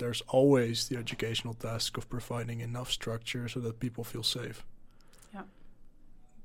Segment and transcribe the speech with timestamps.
[0.00, 4.64] there's always the educational task of providing enough structure so that people feel safe.
[5.32, 5.42] Yeah.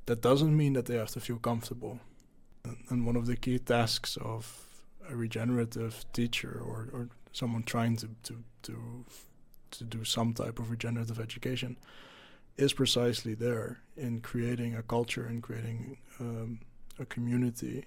[0.05, 1.99] That doesn't mean that they have to feel comfortable.
[2.89, 4.67] And, one of the key tasks of
[5.09, 9.05] a regenerative teacher or, or someone trying to, to, to,
[9.71, 11.77] to do some type of regenerative education
[12.57, 16.59] is precisely there in creating a culture and creating um,
[16.99, 17.85] a community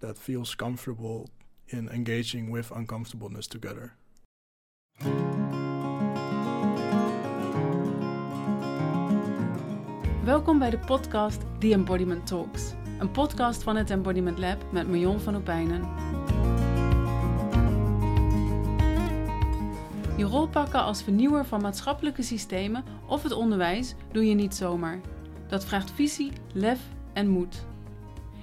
[0.00, 1.28] that feels comfortable
[1.68, 3.94] in engaging with uncomfortableness together.
[10.24, 15.20] Welkom bij de podcast The Embodiment Talks, een podcast van het Embodiment Lab met Marion
[15.20, 15.88] van Opijnen.
[20.16, 25.00] Je rol pakken als vernieuwer van maatschappelijke systemen of het onderwijs doe je niet zomaar.
[25.48, 26.80] Dat vraagt visie, lef
[27.12, 27.64] en moed.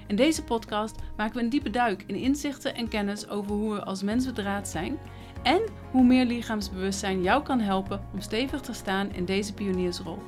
[0.07, 3.83] In deze podcast maken we een diepe duik in inzichten en kennis over hoe we
[3.83, 4.97] als mens bedraad zijn
[5.43, 10.19] en hoe meer lichaamsbewustzijn jou kan helpen om stevig te staan in deze pioniersrol.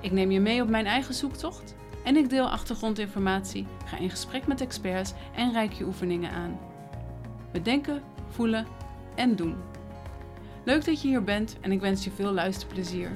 [0.00, 4.46] Ik neem je mee op mijn eigen zoektocht en ik deel achtergrondinformatie, ga in gesprek
[4.46, 6.58] met experts en reik je oefeningen aan.
[7.52, 8.66] We denken, voelen
[9.14, 9.56] en doen.
[10.64, 13.10] Leuk dat je hier bent en ik wens je veel luisterplezier.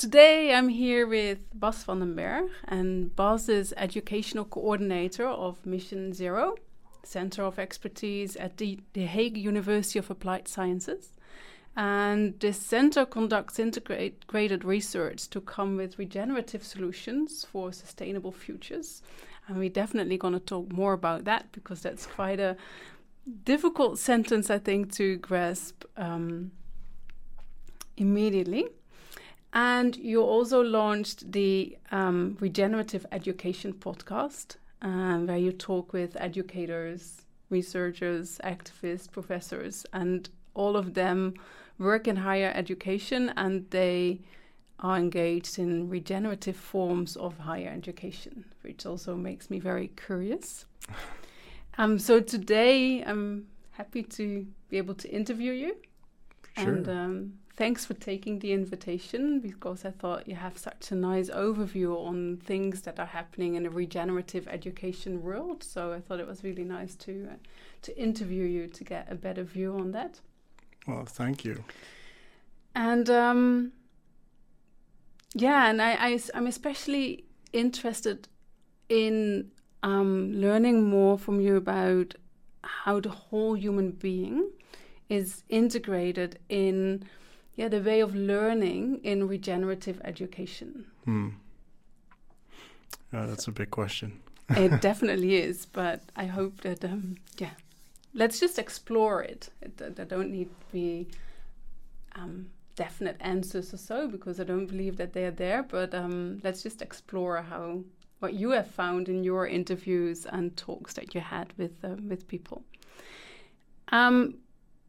[0.00, 6.14] Today I'm here with Bas van den Berg, and Bas is educational coordinator of Mission
[6.14, 6.54] Zero,
[7.02, 11.10] Center of Expertise at the, the Hague University of Applied Sciences.
[11.76, 19.02] And this center conducts integrated research to come with regenerative solutions for sustainable futures.
[19.48, 22.56] And we're definitely going to talk more about that because that's quite a
[23.44, 26.52] difficult sentence, I think, to grasp um,
[27.98, 28.64] immediately.
[29.52, 37.22] And you also launched the um, Regenerative Education podcast, um, where you talk with educators,
[37.50, 41.34] researchers, activists, professors, and all of them
[41.78, 44.20] work in higher education and they
[44.78, 50.64] are engaged in regenerative forms of higher education, which also makes me very curious.
[51.78, 55.76] um, so today I'm happy to be able to interview you.
[56.56, 56.74] Sure.
[56.74, 61.28] And um, thanks for taking the invitation because I thought you have such a nice
[61.28, 65.62] overview on things that are happening in the regenerative education world.
[65.62, 67.36] So I thought it was really nice to uh,
[67.82, 70.20] to interview you to get a better view on that.
[70.86, 71.62] Well, thank you.
[72.74, 73.72] And um,
[75.34, 78.26] yeah, and I, I am especially interested
[78.88, 79.50] in
[79.82, 82.14] um, learning more from you about
[82.62, 84.50] how the whole human being
[85.10, 87.04] is integrated in
[87.56, 90.86] yeah the way of learning in regenerative education.
[91.04, 91.28] Hmm.
[93.12, 94.20] Yeah, that's a big question.
[94.50, 97.54] it definitely is, but I hope that um, yeah,
[98.14, 99.48] let's just explore it.
[99.60, 101.08] it there don't need to be
[102.14, 105.62] um, definite answers or so because I don't believe that they are there.
[105.62, 107.84] But um, let's just explore how
[108.20, 112.28] what you have found in your interviews and talks that you had with uh, with
[112.28, 112.62] people.
[113.92, 114.36] Um,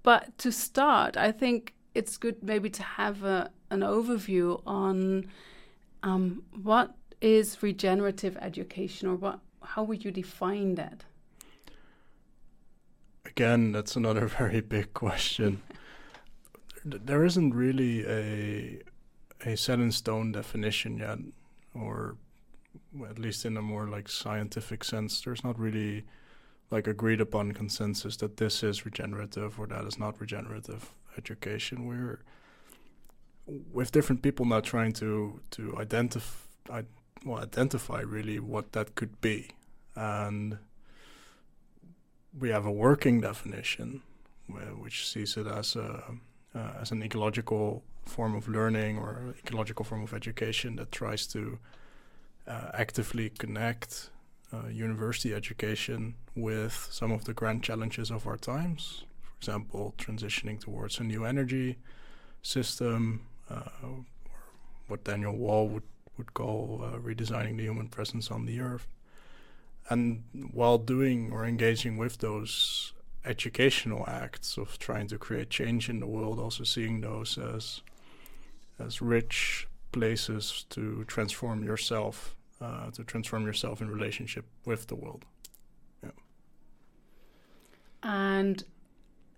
[0.03, 5.29] but to start, I think it's good maybe to have a, an overview on
[6.03, 11.03] um, what is regenerative education or what how would you define that?
[13.25, 15.61] Again, that's another very big question.
[16.83, 18.81] there isn't really a
[19.43, 21.17] a set in stone definition yet,
[21.73, 22.15] or
[23.09, 25.21] at least in a more like scientific sense.
[25.21, 26.03] There's not really
[26.69, 31.87] like agreed upon consensus that this is regenerative or that is not regenerative education.
[31.87, 32.19] We're
[33.73, 36.83] with different people now trying to to identify
[37.25, 39.49] well identify really what that could be,
[39.95, 40.57] and
[42.39, 44.01] we have a working definition
[44.79, 46.03] which sees it as a
[46.55, 51.59] uh, as an ecological form of learning or ecological form of education that tries to
[52.47, 54.09] uh, actively connect
[54.53, 59.05] uh, university education with some of the grand challenges of our times.
[59.41, 61.77] Example, transitioning towards a new energy
[62.43, 64.05] system, uh, or
[64.87, 68.85] what Daniel Wahl would, would call uh, redesigning the human presence on the earth.
[69.89, 70.23] And
[70.53, 72.93] while doing or engaging with those
[73.25, 77.81] educational acts of trying to create change in the world, also seeing those as
[78.77, 85.25] as rich places to transform yourself, uh, to transform yourself in relationship with the world.
[86.03, 86.11] Yeah.
[88.03, 88.63] And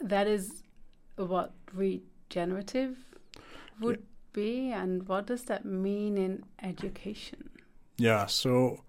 [0.01, 0.63] that is
[1.16, 2.98] what regenerative
[3.80, 4.04] would
[4.34, 7.50] be, and what does that mean in education?
[7.98, 8.81] Yeah, so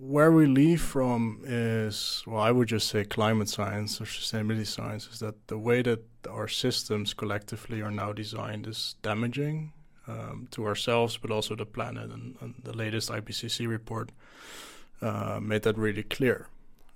[0.00, 5.08] where we leave from is, well, I would just say climate science or sustainability science,
[5.12, 9.72] is that the way that our systems collectively are now designed is damaging
[10.06, 12.10] um, to ourselves, but also the planet.
[12.10, 14.12] And, and the latest IPCC report
[15.02, 16.48] uh, made that really clear.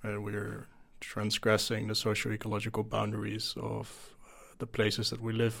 [0.03, 0.67] Uh, we're
[1.03, 4.29] transgressing the socio-ecological boundaries of uh,
[4.59, 5.55] the places that we live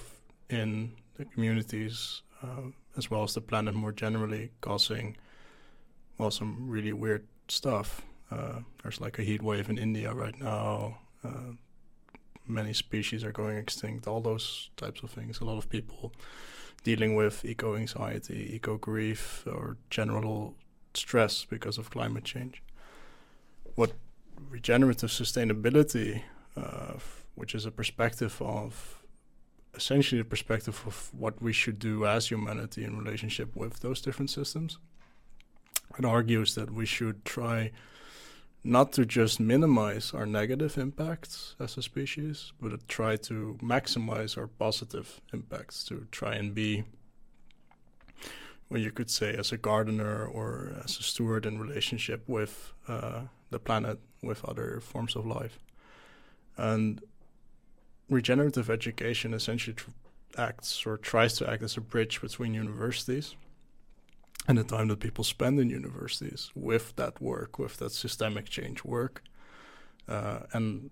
[0.49, 5.17] in, the communities, uh, as well as the planet more generally, causing
[6.17, 8.01] well some really weird stuff.
[8.31, 10.97] Uh, there's like a heat wave in India right now.
[11.23, 11.53] Uh,
[12.47, 14.07] many species are going extinct.
[14.07, 15.41] All those types of things.
[15.41, 16.13] A lot of people
[16.83, 20.55] dealing with eco anxiety, eco grief, or general
[20.93, 22.61] stress because of climate change.
[23.75, 23.93] What
[24.49, 26.21] regenerative sustainability,
[26.55, 26.93] uh,
[27.35, 29.01] which is a perspective of
[29.75, 34.29] essentially a perspective of what we should do as humanity in relationship with those different
[34.29, 34.77] systems.
[35.97, 37.71] It argues that we should try
[38.63, 44.37] not to just minimize our negative impacts as a species, but to try to maximize
[44.37, 46.83] our positive impacts, to try and be
[48.69, 53.21] well, you could say as a gardener or as a steward in relationship with uh,
[53.53, 55.59] the planet, with other forms of life.
[56.57, 57.01] And
[58.09, 59.75] regenerative education essentially
[60.37, 63.35] acts or tries to act as a bridge between universities
[64.47, 68.83] and the time that people spend in universities with that work, with that systemic change
[68.83, 69.23] work,
[70.07, 70.89] uh, and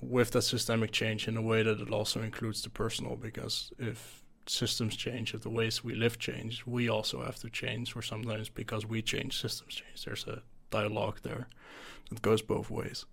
[0.00, 3.16] with that systemic change in a way that it also includes the personal.
[3.16, 7.96] Because if systems change, if the ways we live change, we also have to change,
[7.96, 10.04] or sometimes because we change, systems change.
[10.04, 11.48] There's a dialogue there
[12.08, 13.06] that goes both ways.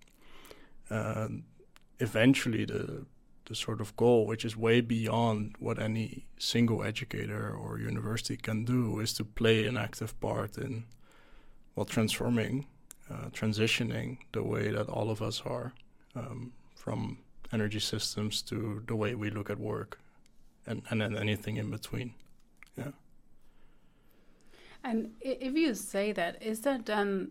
[2.00, 3.06] Eventually, the
[3.48, 8.64] the sort of goal, which is way beyond what any single educator or university can
[8.64, 10.84] do, is to play an active part in,
[11.74, 12.66] well, transforming,
[13.10, 15.72] uh, transitioning the way that all of us are,
[16.14, 17.18] um, from
[17.50, 19.98] energy systems to the way we look at work,
[20.66, 22.12] and and then anything in between.
[22.76, 22.92] Yeah.
[24.84, 27.30] And if you say that, is that then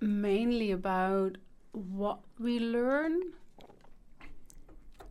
[0.00, 1.36] mainly about
[1.72, 3.20] what we learn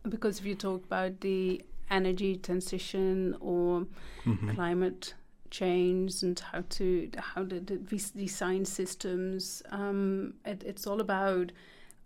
[0.08, 3.86] because if you talk about the energy transition or
[4.24, 4.50] mm-hmm.
[4.50, 5.14] climate
[5.50, 11.52] change and how to how to, design systems, um, it, it's all about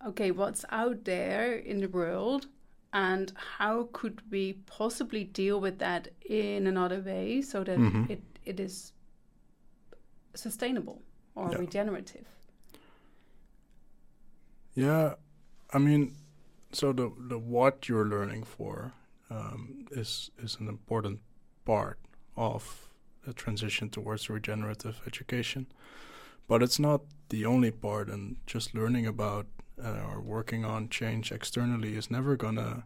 [0.06, 2.46] okay, what's out there in the world
[2.93, 8.11] and how could we possibly deal with that in another way so that mm-hmm.
[8.11, 8.93] it, it is
[10.34, 11.00] sustainable
[11.34, 11.58] or yeah.
[11.58, 12.26] regenerative
[14.75, 15.15] yeah
[15.73, 16.15] i mean
[16.73, 18.93] so the the what you're learning for
[19.31, 21.21] um, is is an important
[21.65, 21.99] part
[22.37, 22.89] of
[23.25, 25.67] the transition towards regenerative education,
[26.49, 28.09] but it's not the only part.
[28.09, 29.47] And just learning about
[29.83, 32.85] uh, or working on change externally is never gonna.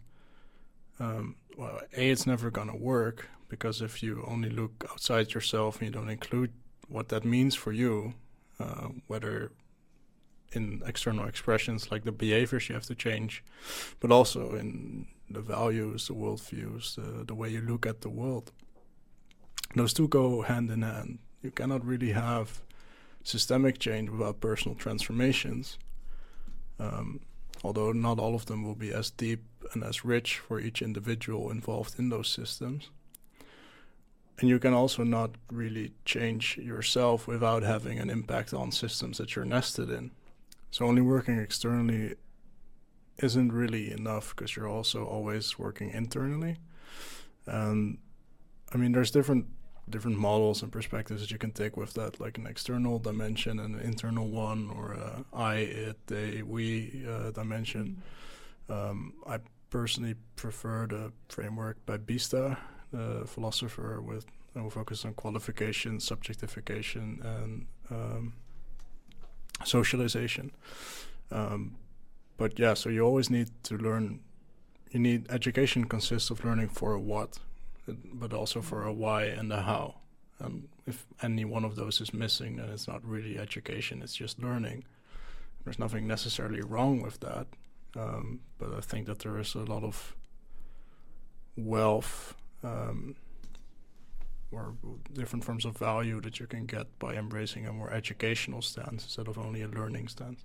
[0.98, 5.86] Um, well, a it's never gonna work because if you only look outside yourself and
[5.86, 6.52] you don't include
[6.88, 8.14] what that means for you,
[8.58, 9.52] uh, whether
[10.52, 13.42] in external expressions like the behaviors you have to change,
[14.00, 18.52] but also in the values, the worldviews, the, the way you look at the world.
[19.74, 21.18] Those two go hand in hand.
[21.42, 22.62] You cannot really have
[23.22, 25.78] systemic change without personal transformations.
[26.78, 27.20] Um,
[27.64, 31.50] although not all of them will be as deep and as rich for each individual
[31.50, 32.90] involved in those systems.
[34.38, 39.34] And you can also not really change yourself without having an impact on systems that
[39.34, 40.10] you're nested in.
[40.76, 42.16] So only working externally
[43.16, 46.58] isn't really enough because you're also always working internally.
[47.46, 47.96] And
[48.74, 49.46] I mean, there's different
[49.88, 53.76] different models and perspectives that you can take with that, like an external dimension and
[53.76, 58.02] an internal one, or a I, it, they, we uh, dimension.
[58.68, 59.38] Um, I
[59.70, 62.58] personally prefer the framework by Biesta,
[62.92, 68.34] the philosopher with a focus on qualification, subjectification, and um,
[69.64, 70.52] socialization.
[71.30, 71.76] Um,
[72.36, 74.20] but yeah, so you always need to learn.
[74.90, 77.38] You need education consists of learning for a what,
[77.86, 79.96] but also for a why and a how.
[80.38, 84.38] And if any one of those is missing, then it's not really education; it's just
[84.38, 84.84] learning.
[85.64, 87.46] There's nothing necessarily wrong with that,
[87.96, 90.14] um, but I think that there is a lot of
[91.56, 93.16] wealth um,
[94.56, 94.74] or
[95.12, 99.28] different forms of value that you can get by embracing a more educational stance instead
[99.28, 100.44] of only a learning stance.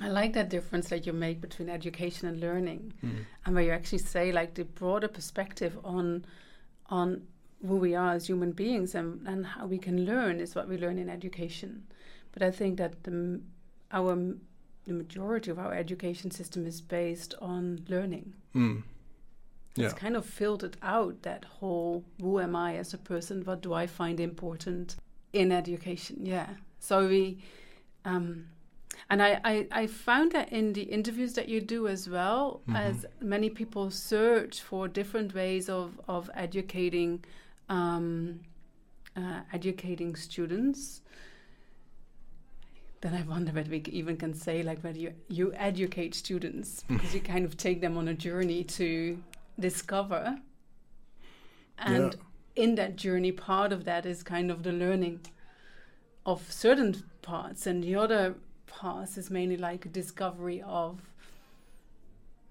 [0.00, 3.24] I like that difference that you make between education and learning, mm.
[3.44, 6.24] and where you actually say like the broader perspective on
[6.90, 7.22] on
[7.66, 10.76] who we are as human beings and, and how we can learn is what we
[10.76, 11.86] learn in education.
[12.32, 13.40] But I think that the,
[13.90, 14.16] our
[14.84, 18.34] the majority of our education system is based on learning.
[18.54, 18.82] Mm.
[19.76, 19.86] Yeah.
[19.86, 23.44] It's kind of filtered out that whole who am I as a person?
[23.44, 24.96] What do I find important
[25.32, 26.24] in education?
[26.24, 26.48] Yeah.
[26.78, 27.38] So we,
[28.04, 28.46] um,
[29.10, 32.76] and I, I, I found that in the interviews that you do as well, Mhm.
[32.76, 37.24] as many people search for different ways of, of educating
[37.68, 38.40] um,
[39.16, 41.00] uh, educating students.
[43.00, 47.14] Then I wonder whether we even can say like whether you, you educate students because
[47.14, 49.18] you kind of take them on a journey to
[49.58, 50.38] discover,
[51.78, 52.16] and
[52.56, 55.20] in that journey, part of that is kind of the learning
[56.24, 58.34] of certain parts, and the other
[58.66, 61.00] parts is mainly like a discovery of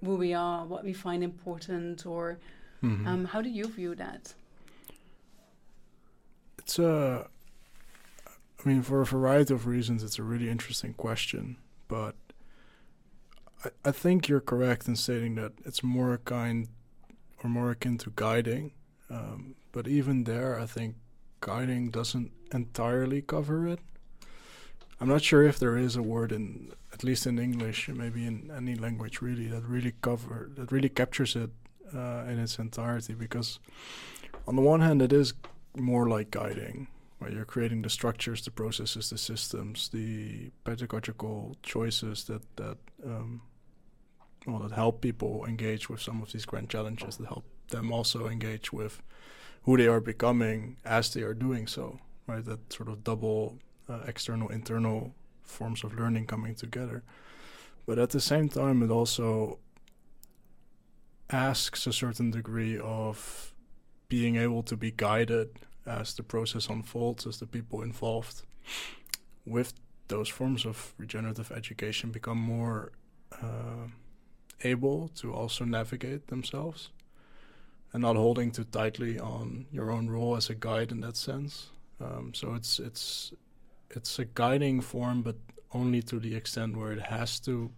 [0.04, 2.38] who we are, what we find important, or
[2.82, 3.08] Mhm.
[3.08, 4.34] um, how do you view that?
[6.60, 7.28] It's a.
[8.64, 11.58] I mean, for a variety of reasons, it's a really interesting question.
[11.90, 12.16] But
[13.66, 16.70] I, I think you're correct in stating that it's more a kind
[17.44, 18.72] or more akin to guiding.
[19.10, 20.96] Um, but even there, I think
[21.42, 23.80] guiding doesn't entirely cover it.
[25.02, 28.52] I'm not sure if there is a word in, at least in English, maybe in
[28.56, 31.50] any language really, that really cover that really captures it
[31.94, 33.14] uh, in its entirety.
[33.14, 33.60] Because
[34.48, 35.34] on the one hand, it is
[35.76, 36.88] more like guiding,
[37.20, 43.42] where you're creating the structures, the processes, the systems, the pedagogical choices that that um,
[44.46, 48.28] well that help people engage with some of these grand challenges, that help them also
[48.28, 49.02] engage with
[49.64, 52.00] who they are becoming as they are doing so.
[52.26, 53.60] Right, that sort of double
[53.90, 57.04] uh, external internal forms of learning coming together.
[57.86, 59.60] But at the same time, it also
[61.30, 63.54] asks a certain degree of
[64.08, 65.50] being able to be guided
[65.86, 68.44] as the process unfolds, as the people involved
[69.46, 69.74] with
[70.08, 72.92] those forms of regenerative education become more
[73.42, 73.88] uh,
[74.62, 76.90] able to also navigate themselves
[77.92, 81.70] and not holding too tightly on your own role as a guide in that sense.
[82.00, 83.34] Um, so it's it's
[83.90, 85.36] it's a guiding form, but
[85.72, 87.72] only to the extent where it has to,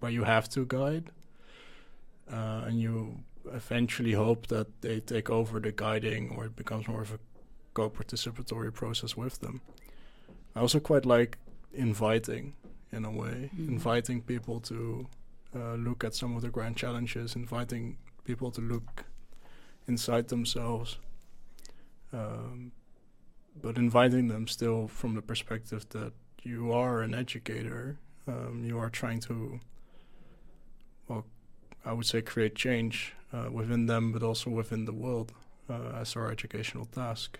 [0.00, 1.10] where you have to guide,
[2.32, 3.18] uh, and you
[3.52, 7.18] eventually hope that they take over the guiding or it becomes more of a
[7.74, 9.60] co-participatory process with them.
[10.54, 11.38] I also quite like
[11.72, 12.54] inviting,
[12.92, 13.68] in a way, Mhm.
[13.68, 15.06] inviting people to
[15.54, 19.04] uh, look at some of the grand challenges, inviting people to look
[19.86, 20.98] inside themselves,
[22.12, 22.72] um,
[23.60, 26.12] but inviting them still from the perspective that
[26.42, 27.98] you are an educator.
[28.26, 29.58] Um, you are trying to,
[31.08, 31.24] well,
[31.84, 35.32] I would say, create change uh, within them, but also within the world
[35.70, 37.38] uh, as our educational task,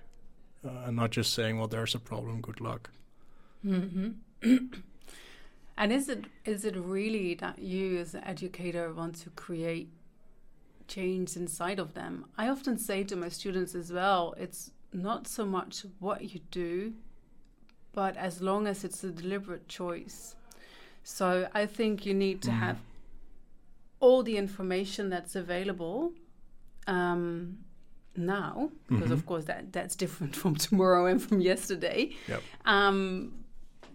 [0.65, 2.41] uh, and not just saying, "Well, there's a problem.
[2.41, 2.91] Good luck."
[3.63, 4.09] hmm
[5.79, 9.89] and is it is it really that you as an educator want to create
[10.87, 12.25] change inside of them?
[12.37, 16.95] I often say to my students as well, it's not so much what you do,
[17.93, 20.35] but as long as it's a deliberate choice.
[21.05, 22.59] So I think you need to Mhm.
[22.65, 22.79] have
[24.01, 26.13] all the information that's available
[26.87, 27.59] um,
[28.17, 29.27] now, because of Mhm.
[29.27, 32.01] course that that's different from tomorrow and from yesterday.
[32.29, 32.43] Yep.
[32.65, 33.45] Um,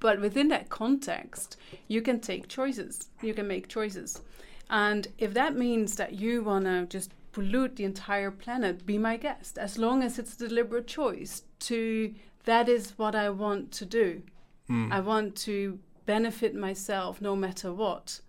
[0.04, 1.56] but within that context,
[1.88, 3.08] you can take choices.
[3.22, 4.22] You can make choices.
[4.70, 9.16] And if that means that you want to just pollute the entire planet, be my
[9.16, 9.58] guest.
[9.58, 14.24] As long as it's a deliberate choice to, that is what I want to do.
[14.70, 14.92] Mm.
[14.92, 18.20] I want to benefit myself no matter what.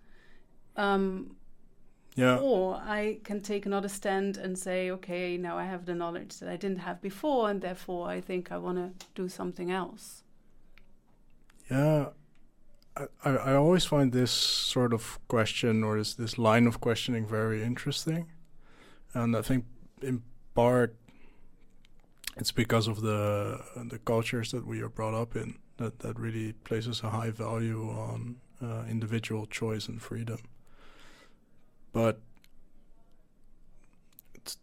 [0.77, 1.35] Um,
[2.15, 2.37] yeah.
[2.37, 6.47] or I can take another stand and say, okay, now I have the knowledge that
[6.47, 10.23] I didn't have before, and therefore I think I want to do something else.
[11.69, 12.09] Yeah,
[13.23, 17.63] I, I always find this sort of question or this this line of questioning very
[17.63, 18.31] interesting,
[19.13, 19.65] and I think
[20.01, 20.21] in
[20.53, 20.95] part
[22.37, 26.53] it's because of the the cultures that we are brought up in that that really
[26.53, 30.39] places a high value on uh, individual choice and freedom.
[31.91, 32.19] But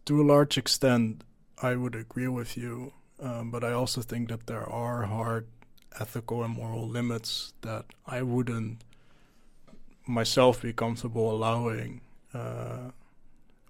[0.05, 1.23] to a large extent,
[1.61, 2.93] I would agree with you.
[3.19, 5.47] Um, but I also think that there are hard
[5.99, 8.83] ethical and moral limits that I wouldn't
[10.05, 12.01] myself be comfortable allowing
[12.33, 12.91] uh,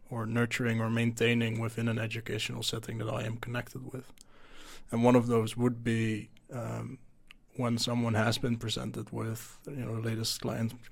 [0.10, 4.12] or nurturing or maintaining within an educational setting that I am connected with.
[4.92, 7.00] And one of those would be um,
[7.56, 10.42] when someone has been presented with you know the latest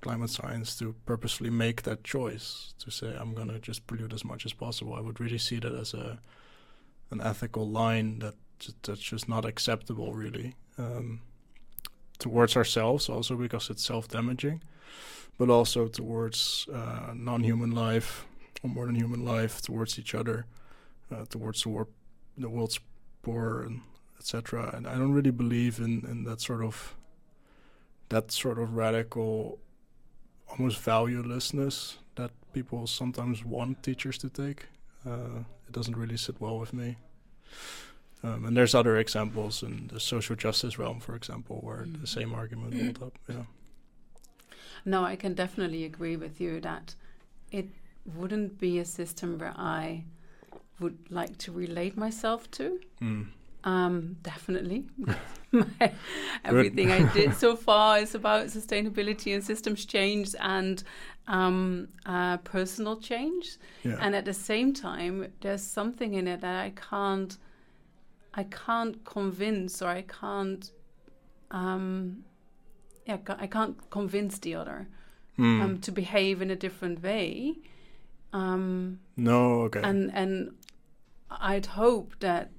[0.02, 4.24] climate science to purposely make that choice to say I'm going to just pollute as
[4.24, 4.94] much as possible.
[4.94, 6.20] I would really see that as a
[7.10, 8.36] an ethical line that
[8.84, 11.22] that's just not acceptable, really, um,
[12.20, 13.10] towards ourselves.
[13.10, 14.62] Also because it's self-damaging,
[15.38, 18.26] but also towards uh, non-human life
[18.64, 20.46] or more than human life, towards each other,
[21.12, 21.88] uh, towards the, war-
[22.38, 22.80] the world's
[23.22, 23.82] poor, and
[24.20, 24.72] etc.
[24.76, 26.96] And I don't really believe in in that sort of
[28.10, 29.58] that sort of radical,
[30.50, 34.68] almost valuelessness that people sometimes want teachers to take.
[35.06, 36.98] Uh, it doesn't really sit well with me.
[38.24, 42.00] Um, and there's other examples in the social justice realm, for example, where mm.
[42.02, 43.18] the same argument hold up.
[43.28, 43.44] Yeah.
[44.86, 46.96] No, I can definitely agree with you that
[47.52, 47.68] it
[48.16, 50.06] wouldn't be a system where I
[50.80, 52.80] would like to relate myself to.
[53.02, 53.28] Mm.
[53.64, 54.86] Um, definitely.
[55.52, 55.92] My,
[56.46, 60.82] everything I did so far is about sustainability and systems change and
[61.28, 63.58] um, uh, personal change.
[63.84, 63.98] Yeah.
[64.00, 67.38] And at the same time, there's something in it that I can't,
[68.34, 70.72] I can't convince or I can't,
[71.52, 72.24] um,
[73.06, 74.88] yeah, I can't convince the other
[75.38, 75.62] mm.
[75.62, 77.56] um, to behave in a different way.
[78.34, 79.82] Um, no, okay.
[79.84, 80.56] And and
[81.30, 82.52] I'd hope that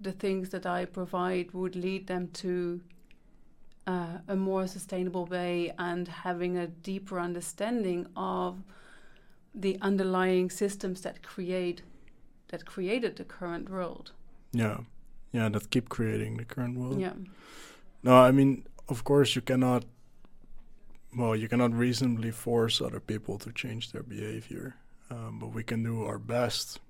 [0.00, 2.80] the things that I provide would lead them to
[3.86, 8.62] uh, a more sustainable way and having a deeper understanding of
[9.54, 11.82] the underlying systems that create
[12.48, 14.12] that created the current world.
[14.52, 14.78] Yeah,
[15.34, 17.00] yeah, that keep creating the current world.
[17.00, 17.14] Yeah.
[18.04, 19.84] No, I mean, of course, you cannot.
[21.16, 24.76] Well, you cannot reasonably force other people to change their behavior,
[25.10, 26.80] um, but we can do our best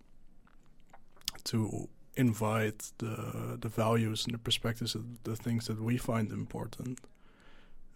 [1.45, 6.99] to invite the the values and the perspectives of the things that we find important,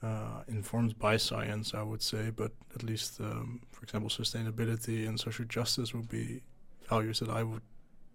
[0.03, 5.21] uh, informed by science, I would say, but at least, um, for example, sustainability and
[5.21, 6.41] social justice would be
[6.89, 7.67] values that I would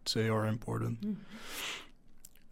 [0.05, 1.01] say are important.
[1.01, 1.15] Mm.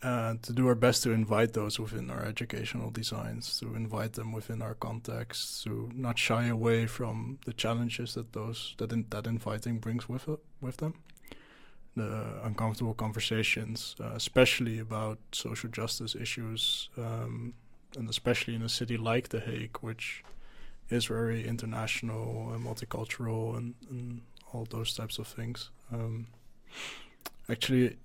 [0.01, 4.61] To do our best to invite those within our educational designs, to invite them within
[4.61, 9.77] our context, to not shy away from the challenges that those that in, that inviting
[9.77, 10.95] brings with it, with them
[11.95, 17.53] the uncomfortable conversations, uh, especially about social justice issues, um,
[17.97, 20.23] and especially in a city like The Hague, which
[20.89, 24.21] is very international and multicultural and, and
[24.53, 25.69] all those types of things.
[25.91, 26.27] Um,
[27.49, 27.97] actually,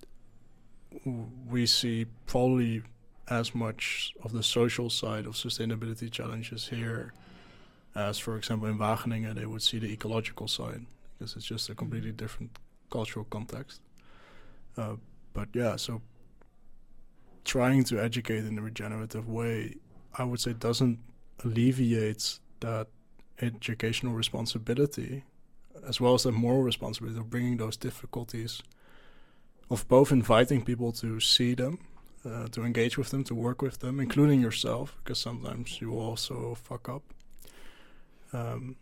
[1.49, 2.83] we see probably
[3.29, 7.13] as much of the social side of sustainability challenges here
[7.95, 10.85] as, for example, in Wageningen, they would see the ecological side
[11.17, 12.51] because it's just a completely different
[12.91, 13.81] cultural context.
[14.77, 14.95] Uh,
[15.33, 16.01] but yeah, so
[17.43, 19.75] trying to educate in a regenerative way,
[20.15, 20.99] I would say, doesn't
[21.43, 22.87] alleviate that
[23.41, 25.23] educational responsibility
[25.87, 28.61] as well as the moral responsibility of bringing those difficulties
[29.69, 31.79] of both inviting people to see them,
[32.25, 36.55] uh, to engage with them, to work with them, including yourself, because sometimes you also
[36.55, 37.03] fuck up.
[38.33, 38.75] Um,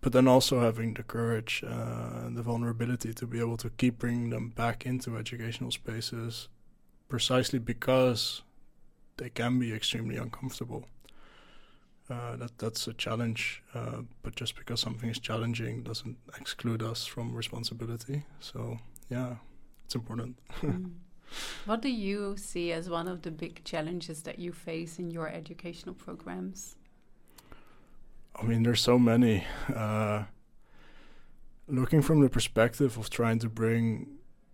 [0.00, 3.98] but then also having the courage uh, and the vulnerability to be able to keep
[3.98, 6.48] bringing them back into educational spaces
[7.08, 8.42] precisely because
[9.16, 10.86] they can be extremely uncomfortable.
[12.10, 17.06] Uh, that that's a challenge, uh, but just because something is challenging doesn't exclude us
[17.06, 18.24] from responsibility.
[18.40, 19.36] So yeah,
[19.92, 20.38] it's important.
[20.60, 20.90] mm.
[21.64, 25.28] What do you see as one of the big challenges that you face in your
[25.28, 26.76] educational programs?
[28.36, 29.46] I mean, there's so many.
[29.74, 30.24] Uh,
[31.68, 34.08] looking from the perspective of trying to bring,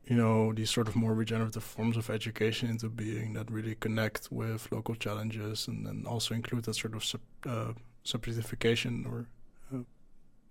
[0.05, 4.29] you know, these sort of more regenerative forms of education into being that really connect
[4.31, 7.73] with local challenges and then also include that sort of sub, uh,
[8.05, 9.27] subjectification or,
[9.75, 9.83] uh,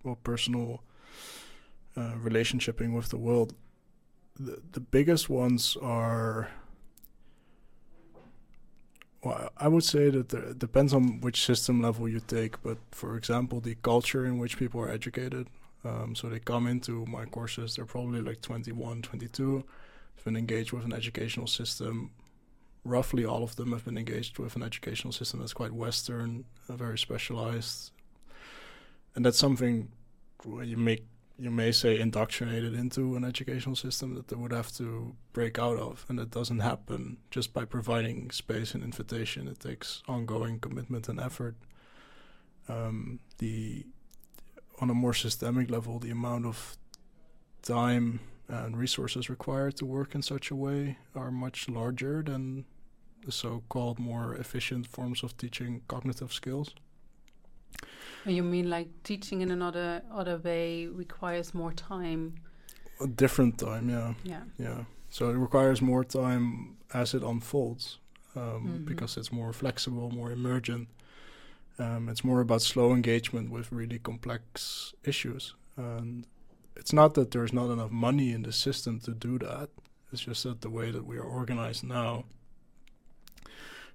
[0.03, 0.83] well, personal
[1.95, 3.55] uh, relationshiping with the world.
[4.39, 6.49] The, the biggest ones are
[9.23, 12.61] well, I would say that it depends on which system level you take.
[12.61, 15.47] But for example, the culture in which people are educated.
[15.83, 19.63] Um, so they come into my courses, they're probably like 21, 22,
[20.15, 22.11] have been engaged with an educational system.
[22.83, 26.75] Roughly all of them have been engaged with an educational system that's quite Western, uh,
[26.75, 27.91] very specialized.
[29.15, 29.89] And that's something
[30.43, 31.05] where you make
[31.39, 35.77] you may say indoctrinated into an educational system that they would have to break out
[35.77, 36.05] of.
[36.09, 39.47] And that doesn't happen just by providing space and invitation.
[39.47, 41.55] It takes ongoing commitment and effort.
[42.67, 43.85] Um, the
[44.79, 46.77] on a more systemic level the amount of
[47.63, 52.65] time and resources required to work in such a way are much larger than
[53.25, 56.75] the so-called more efficient forms of teaching cognitive skills
[58.31, 62.35] you mean like teaching in another other way requires more time?
[63.01, 64.13] A different time, yeah.
[64.23, 64.43] Yeah.
[64.57, 64.83] Yeah.
[65.09, 67.99] So it requires more time as it unfolds
[68.35, 68.85] um, Mhm.
[68.85, 70.87] because it's more flexible, more emergent.
[71.79, 75.55] Um, it's more about slow engagement with really complex issues.
[75.75, 76.25] And
[76.75, 79.69] it's not that there's not enough money in the system to do that.
[80.11, 82.25] It's just that the way that we are organized now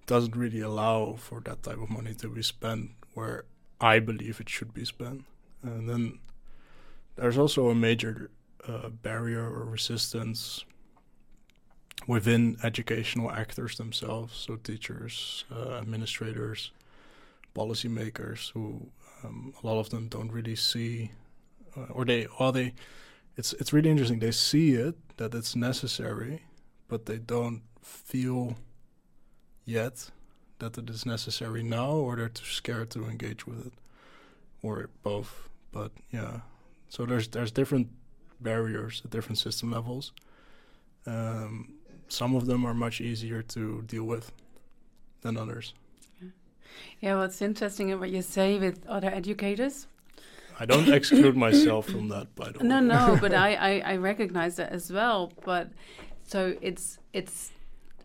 [0.06, 3.44] doesn't really allow for that type of money to be spent where
[3.82, 5.24] I believe it should be spent.
[5.62, 6.20] And then
[7.16, 8.30] there's also a major
[8.66, 10.64] uh, barrier or resistance
[12.06, 16.70] within educational actors themselves, so teachers, uh, administrators,
[17.54, 18.88] policymakers, who
[19.24, 21.10] um, a lot of them don't really see,
[21.76, 22.74] uh, or they, or they,
[23.36, 24.18] it's it's really interesting.
[24.18, 26.42] They see it that it's necessary,
[26.88, 28.56] but they don't feel
[29.64, 30.10] yet
[30.58, 33.72] that it is necessary now, or they're too scared to engage with it,
[34.62, 35.48] or both.
[35.72, 36.40] But yeah,
[36.88, 37.88] so there's there's different
[38.40, 40.12] barriers at different system levels.
[41.06, 41.74] Um,
[42.08, 44.32] some of them are much easier to deal with
[45.22, 45.74] than others.
[47.00, 49.86] Yeah, what's interesting in what you say with other educators.
[50.60, 52.66] I don't exclude myself from that, by the way.
[52.66, 55.32] No, no, but I, I, I recognize that as well.
[55.44, 55.70] But
[56.24, 57.50] so it's it's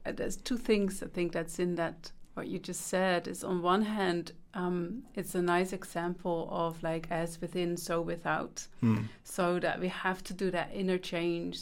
[0.05, 3.61] uh, there's two things I think that's in that what you just said is on
[3.61, 9.03] one hand um, it's a nice example of like as within so without Hmm.
[9.23, 11.57] so that we have to do that interchange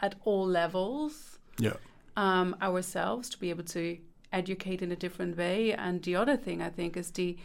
[0.00, 1.76] at all levels Yeah.
[2.16, 3.98] um, ourselves to be able to
[4.32, 5.72] educate in a different way.
[5.74, 7.36] And the other thing I think is the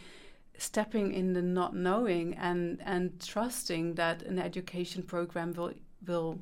[0.57, 5.73] stepping in the not knowing and and trusting that an education program will
[6.07, 6.39] will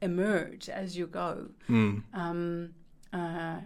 [0.00, 1.48] emerge as you go.
[1.66, 1.98] Hmm.
[2.14, 2.70] Um,
[3.12, 3.58] uh,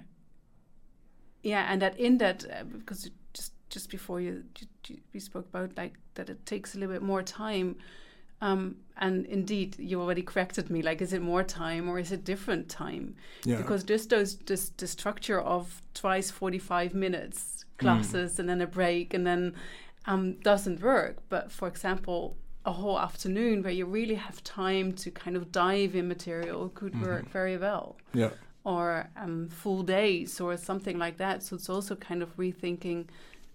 [1.42, 5.48] yeah, and that in that uh, because just just before you, you, you we spoke
[5.48, 7.76] about like that it takes a little bit more time.
[8.40, 10.82] Um, and indeed, you already corrected me.
[10.82, 13.14] Like, is it more time or is it different time?
[13.44, 13.58] Yeah.
[13.58, 19.14] because just those just the structure of twice 45 minutes classes and then a break
[19.14, 19.54] and then
[20.06, 25.10] um, doesn't work but for example a whole afternoon where you really have time to
[25.10, 28.30] kind of dive in material could work very well yeah.
[28.64, 33.06] Or um, full days or something like that so it's also kind of rethinking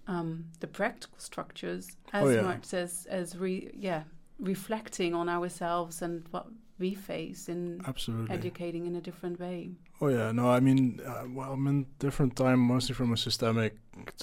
[0.07, 2.41] um, the practical structures as Oh, yeah.
[2.41, 4.03] much as as re yeah
[4.39, 6.47] reflecting on ourselves and what
[6.79, 8.35] we face in Absolutely.
[8.35, 9.71] educating in a different way.
[9.99, 13.73] Oh yeah, no, I mean, uh, well, I mean, different time, mostly from a systemic,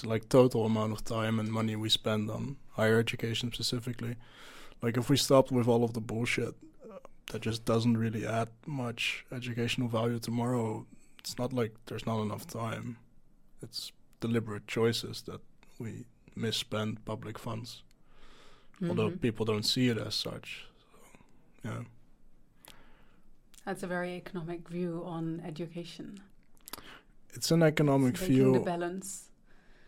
[0.05, 4.15] like total amount of time and money we spend on higher education specifically.
[4.81, 6.55] Like if we stopped with all of the bullshit
[7.35, 10.85] that just doesn't really add much educational value tomorrow,
[11.19, 12.95] it's not like there's not enough time.
[13.61, 15.41] It's deliberate choices that
[15.77, 16.05] we
[16.37, 17.83] misspend public funds,
[18.87, 19.19] although Mhm.
[19.21, 20.65] people don't see it as such.
[20.93, 21.83] So, yeah.
[23.65, 26.21] That's a very economic view on education.
[27.33, 28.63] It's an economic the view.
[28.63, 29.31] balance.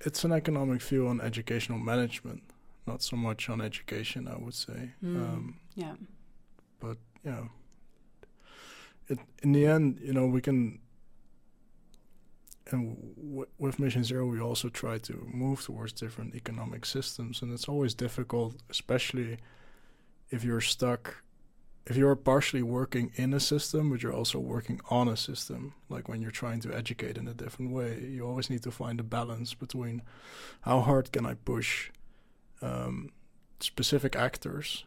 [0.01, 2.43] it's an economic view on educational management,
[2.85, 4.91] not so much on education, I would say.
[5.01, 5.15] Mm.
[5.23, 5.95] Um, Yeah.
[7.23, 7.43] Yeah.
[9.07, 10.79] It, in the end, you know, we can,
[12.69, 17.53] and w- with Mission Zero, we also try to move towards different economic systems, and
[17.53, 19.37] it's always difficult, especially
[20.29, 21.23] if you're stuck.
[21.85, 26.09] If you're partially working in a system, but you're also working on a system, like
[26.09, 29.03] when you're trying to educate in a different way, you always need to find a
[29.03, 30.01] balance between
[30.61, 31.91] how hard can I push
[32.61, 33.11] um,
[33.61, 34.83] specific actors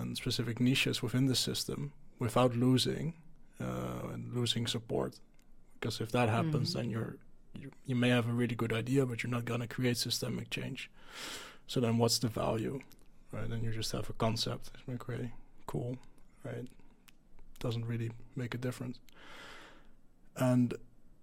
[0.00, 3.14] and specific niches within the system without losing
[3.60, 5.20] uh, and losing support.
[5.74, 6.74] Because if that happens, Mhm.
[6.74, 7.16] then you're
[7.62, 10.90] you, you may have a really good idea, but you're not gonna create systemic change.
[11.68, 12.80] So then, what's the value,
[13.32, 13.48] right?
[13.48, 14.70] Then you just have a concept.
[14.74, 15.30] It's like really
[15.66, 15.96] cool,
[16.44, 16.66] right?
[17.60, 18.98] Doesn't really make a difference.
[20.36, 20.74] And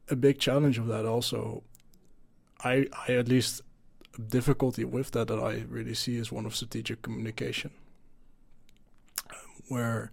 [0.10, 1.64] a big challenge of that also,
[2.64, 3.62] I I at least
[4.30, 7.72] difficulty with that that I really see is one of strategic communication
[9.72, 10.12] where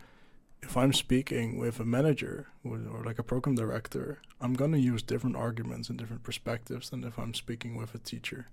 [0.62, 5.02] if I'm speaking with a manager or like a program director, I'm going to use
[5.02, 8.46] different arguments and different perspectives than if I'm speaking with a teacher.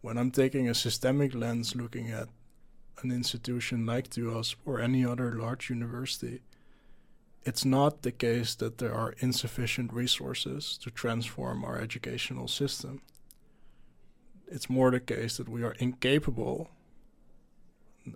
[0.00, 2.28] When I'm taking a systemic lens looking at
[3.02, 6.40] an institution like TUAS or any other large university,
[7.42, 13.02] it's not the case that there are insufficient resources to transform our educational system.
[14.46, 16.70] It's more the case that we are incapable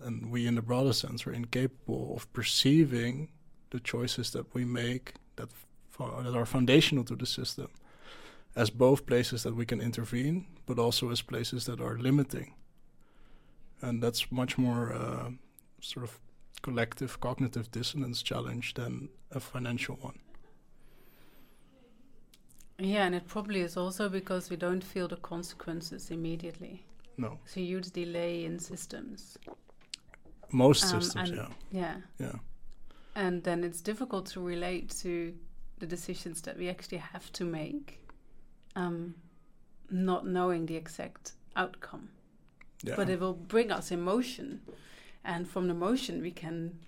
[0.03, 3.29] and we in the broader sense are incapable of perceiving
[3.71, 5.49] the choices that we make that
[5.99, 7.69] that are foundational to the system
[8.57, 12.55] as both places that we can intervene but also as places that are limiting
[13.83, 15.31] and that's much more uh,
[15.81, 16.19] sort of
[16.63, 20.19] collective cognitive dissonance challenge than a financial one
[22.79, 26.85] Yeah, and it probably is also because we don't feel the consequences immediately.
[27.17, 29.39] No, So huge delay in systems.
[30.55, 32.01] Most Um, systems, and- yeah, Yeah.
[32.19, 32.39] yeah,
[33.17, 35.37] And then it's difficult to relate to
[35.79, 38.01] the decisions that we actually have to make,
[38.77, 39.15] um,
[39.91, 42.09] not knowing the exact outcome.
[42.83, 42.97] yeah.
[42.97, 44.61] But it will bring us emotion,
[45.25, 46.79] and from the emotion we can,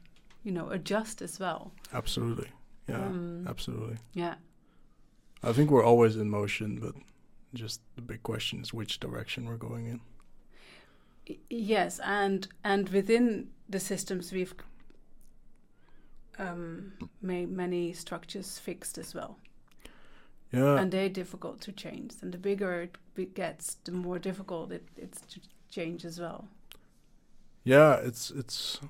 [0.44, 1.72] you know, adjust as well.
[1.92, 2.50] absolutely,
[2.88, 3.96] yeah, Um, absolutely.
[4.12, 4.34] yeah.
[5.42, 6.94] I think we're always in motion, but
[7.54, 10.00] just the big question is which direction we're going in.
[11.50, 14.54] Yes, and and within the systems we've
[16.38, 19.38] um, made many structures fixed as well,
[20.52, 22.14] Yeah, and they're difficult to change.
[22.22, 26.48] And the bigger it gets, the more difficult it, it's to change as well.
[27.64, 27.96] yeah.
[27.96, 28.80] It's it's.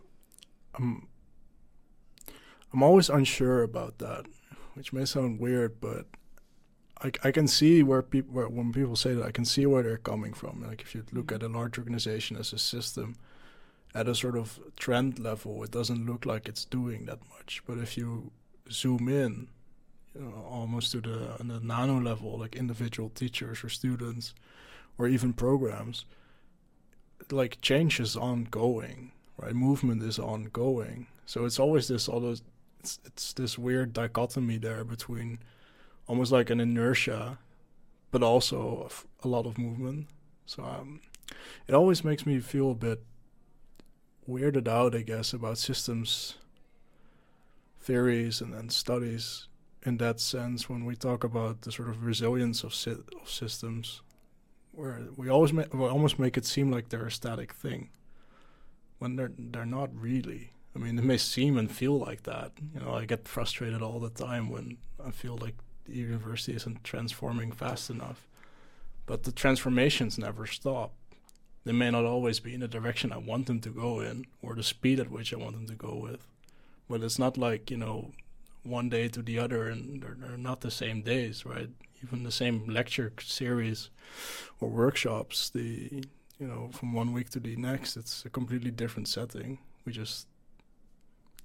[0.75, 1.09] I'm.
[2.73, 4.27] I'm always unsure about that,
[4.75, 6.07] which may sound weird, but
[7.03, 9.83] I, I can see where people where, when people say that I can see where
[9.83, 10.65] they're coming from.
[10.67, 13.17] Like if you look at a large organization as a system,
[13.95, 17.63] at a sort of trend level, it doesn't look like it's doing that much.
[17.67, 18.31] But if you
[18.71, 19.49] zoom in,
[20.15, 24.35] you know, almost to the, the nano level, like individual teachers or students,
[24.99, 26.05] or even programs,
[27.31, 29.55] like change is ongoing, right?
[29.55, 31.07] Movement is ongoing.
[31.27, 32.43] So it's always this all those
[32.81, 35.39] it's it's this weird dichotomy there between
[36.07, 37.39] almost like an inertia,
[38.11, 38.89] but also
[39.23, 40.09] a lot of movement.
[40.47, 41.01] So um,
[41.67, 43.03] it always makes me feel a bit
[44.29, 46.39] weirded out, I guess, about systems
[47.81, 49.47] theories and, and studies
[49.85, 54.03] in that sense when we talk about the sort of resilience of, sy- of systems,
[54.73, 57.91] where we always ma- we almost make it seem like they're a static thing,
[58.99, 60.51] when they're they're not really.
[60.75, 62.53] I mean, it may seem and feel like that.
[62.75, 65.55] You know, I get frustrated all the time when I feel like
[65.89, 68.27] the university isn't transforming fast enough.
[69.07, 70.93] But the transformations never stop.
[71.65, 74.55] They may not always be in the direction I want them to go in or
[74.55, 76.27] the speed at which I want them to go with.
[76.89, 78.13] But it's not like, you know,
[78.63, 81.71] one day to the other and they're, they're not the same days, right?
[82.03, 83.91] Even the same lecture series
[84.61, 86.05] or workshops, the
[86.39, 89.59] you know, from one week to the next, it's a completely different setting.
[89.85, 90.27] We just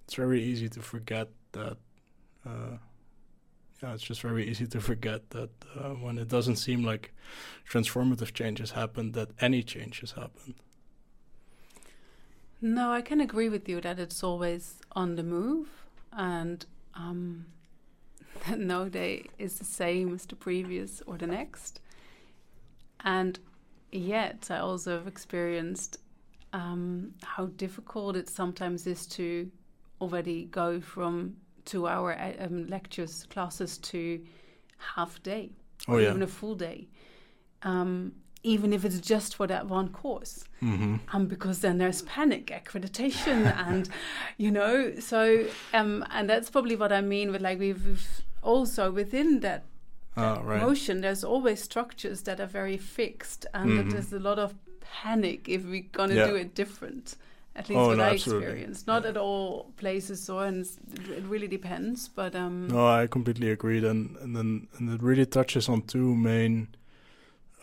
[0.06, 1.78] it's very easy to forget that
[2.46, 2.78] uh,
[3.82, 7.14] yeah, it's just very easy to forget that uh, when it doesn't seem like
[7.70, 10.56] transformative change has happened, that any change has happened.
[12.62, 15.68] No, I can agree with you that it's always on the move,
[16.14, 16.64] and
[16.94, 17.48] um,
[18.48, 21.80] that no day is the same as the previous or the next.
[23.04, 23.40] And
[23.92, 25.98] yet, I also have experienced
[26.54, 29.50] um, how difficult it sometimes is to
[30.00, 31.38] already go from
[31.72, 34.02] two-hour uh, um, lectures classes to
[34.96, 35.46] half day
[35.88, 36.10] Oh or yeah.
[36.10, 36.88] even a full day,
[37.64, 40.96] um, even if it's just for that one course mm-hmm.
[41.14, 43.90] um, because then there's panic accreditation and
[44.38, 48.92] you know so um, and that's probably what i mean with like we've, we've also
[48.92, 49.64] within that
[50.18, 50.60] Ah, right.
[50.62, 53.92] motion there's always structures that are very fixed and that Mhm.
[53.92, 54.56] there's a lot of
[55.04, 56.28] panic if we're gonna Yeah.
[56.28, 57.16] do it different
[57.56, 58.46] at least Oh, what no, i absolutely.
[58.48, 59.10] experienced not Yeah.
[59.10, 60.66] at all places so and
[61.18, 63.80] it really depends but um No, I completely agree.
[63.82, 66.68] Then and then and it really touches on two main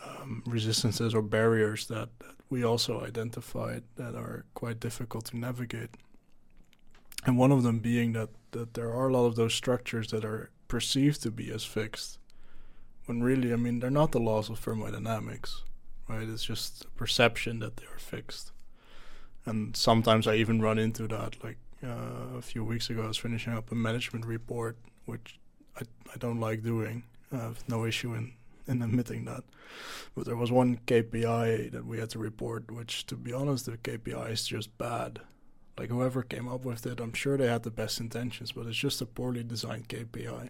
[0.05, 5.89] um, resistances or barriers that, that we also identified that are quite difficult to navigate.
[7.25, 10.23] And one of them being that that there are a lot of those structures that
[10.25, 12.19] are perceived to be as fixed,
[13.05, 15.63] when really, I mean, they're not the laws of thermodynamics,
[16.07, 16.27] right?
[16.29, 18.51] It's just a perception that they are fixed.
[19.45, 23.17] And sometimes I even run into that, like uh, a few weeks ago, I was
[23.17, 25.39] finishing up a management report, which
[25.77, 27.03] I, I don't like doing.
[27.31, 28.33] I have no issue in,
[28.67, 29.43] in admitting that.
[30.15, 33.77] But there was one KPI that we had to report, which, to be honest, the
[33.77, 35.21] KPI is just bad.
[35.77, 38.77] Like, whoever came up with it, I'm sure they had the best intentions, but it's
[38.77, 40.49] just a poorly designed KPI.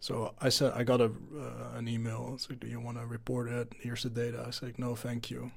[0.00, 2.32] So I said, I got a uh, an email.
[2.34, 3.72] It's like, do you want to report it?
[3.80, 4.44] Here's the data.
[4.46, 5.50] I said, no, thank you.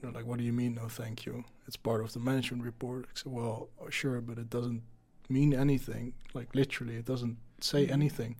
[0.00, 1.44] They're like, what do you mean, no, thank you?
[1.66, 3.04] It's part of the management report.
[3.06, 4.82] I said, well, sure, but it doesn't
[5.28, 6.14] mean anything.
[6.34, 7.92] Like, literally, it doesn't say Mhm.
[7.92, 8.36] anything.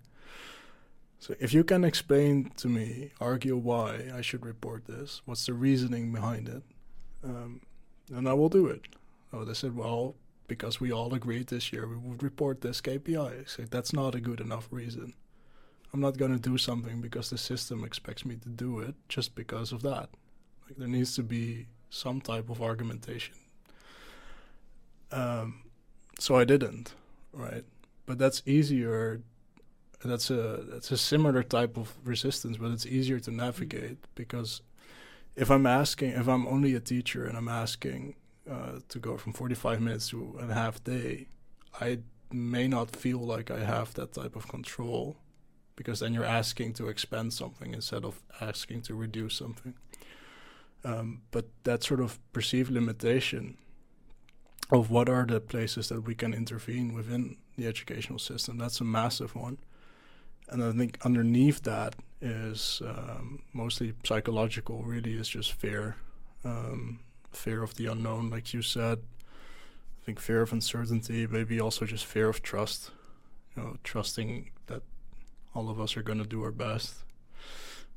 [1.18, 5.52] So if you can explain to me, argue why I should report this, what's the
[5.52, 6.62] reasoning behind it,
[7.22, 7.60] um,
[8.08, 8.86] then I will do it.
[9.32, 10.16] Oh, they said, well,
[10.48, 13.40] because we all agreed this year we would report this KPI.
[13.40, 15.12] I said, that's not a good enough reason.
[15.92, 19.34] I'm not going to do something because the system expects me to do it just
[19.34, 20.08] because of that.
[20.70, 23.34] Like there needs to be some type of argumentation.
[25.10, 25.64] Um,
[26.18, 26.94] so I didn't,
[27.32, 27.64] right?
[28.06, 29.22] But that's easier
[30.04, 34.62] that's a that's a similar type of resistance, but it's easier to navigate because
[35.36, 38.14] if I'm asking, if I'm only a teacher and I'm asking
[38.50, 41.26] uh, to go from 45 minutes to a half day,
[41.80, 41.98] I
[42.32, 45.16] may not feel like I have that type of control
[45.76, 49.74] because then you're asking to expand something instead of asking to reduce something.
[50.84, 53.58] Um, but that sort of perceived limitation
[54.70, 58.84] of what are the places that we can intervene within the educational system, that's a
[58.84, 59.58] massive one.
[60.48, 65.96] And I think underneath that is um, mostly psychological, really, is just fear.
[66.44, 67.00] Um,
[67.32, 68.98] fear of the unknown, like you said.
[68.98, 72.90] I think fear of uncertainty, maybe also just fear of trust.
[73.56, 74.82] You know, trusting that
[75.54, 76.94] all of us are going to do our best,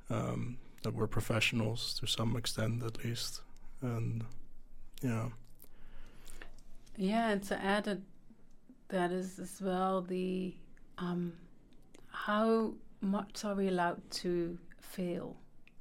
[0.10, 3.42] um, that we're professionals to some extent at least,
[3.82, 4.24] and
[5.02, 5.30] yeah.
[6.96, 8.00] Yeah, and to add that,
[8.90, 10.54] that is as well the
[10.98, 11.34] um,
[12.10, 15.36] how much are we allowed to fail?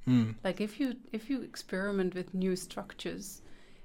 [0.07, 0.35] Mm.
[0.43, 3.43] Like if you if you experiment with new structures,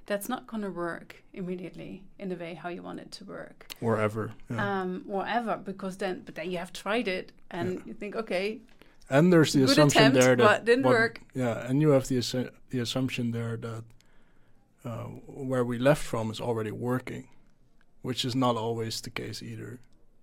[0.08, 3.66] that's not going to work immediately in the way how you want it to work
[3.82, 4.80] or ever yeah.
[4.80, 7.80] um, or ever because then but then you have tried it and yeah.
[7.84, 8.58] you think okay
[9.10, 12.08] and there's the assumption attempt, there that but didn't what, work yeah and you have
[12.08, 13.84] the assu- the assumption there that
[14.84, 17.28] uh, where we left from is already working
[18.02, 19.80] which is not always the case either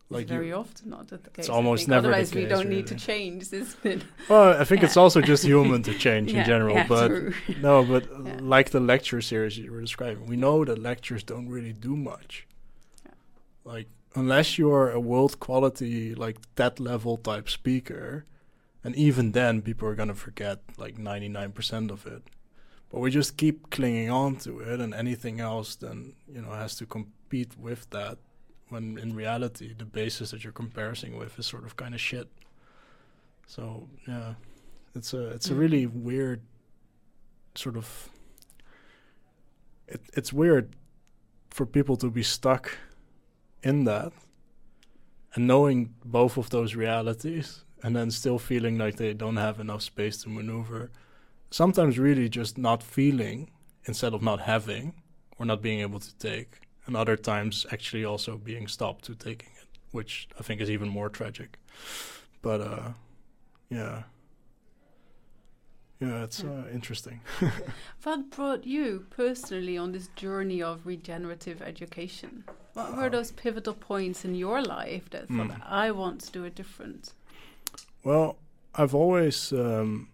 [0.10, 1.32] like it's very often not the case.
[1.38, 2.76] It's almost never Otherwise, the case, we don't really.
[2.76, 3.74] need to change this.
[3.76, 4.04] Bit.
[4.30, 4.88] Well, I think yeah.
[4.88, 6.76] it's also just human to change yeah, in general.
[6.76, 7.34] Yeah, but true.
[7.62, 11.74] no, but like the lecture series you were describing, we know that lectures don't really
[11.74, 12.48] do much.
[13.64, 18.26] Like unless you're a world quality, like that level type speaker,
[18.86, 22.22] and even then, people are gonna forget like ninety nine percent of it.
[22.92, 26.76] But we just keep clinging on to it, and anything else then you know has
[26.76, 28.20] to compete with that
[28.70, 32.30] when in reality the basis that you're comparing with is sort of kind of shit.
[33.48, 34.36] So yeah,
[34.94, 35.54] it's a it's mm.
[35.54, 36.42] a really weird
[37.56, 38.10] sort of.
[39.88, 40.76] It, it's weird
[41.50, 42.78] for people to be stuck
[43.64, 44.14] in that
[45.34, 49.84] and knowing both of those realities and then still feeling like they don't have enough
[49.84, 50.90] space to maneuver
[51.52, 53.52] sometimes really just not feeling
[53.86, 54.92] instead of not having
[55.38, 59.52] or not being able to take and other times actually also being stopped to taking
[59.62, 61.58] it, which I think is even more tragic.
[62.42, 62.90] But uh,
[63.70, 64.04] yeah,
[66.00, 67.22] yeah, it's uh, interesting.
[68.04, 72.44] what brought you personally on this journey of regenerative education?
[72.74, 75.62] What were those pivotal points in your life that thought mm.
[75.66, 77.14] I want to do it different?
[78.06, 78.38] Well,
[78.76, 80.10] I've always um,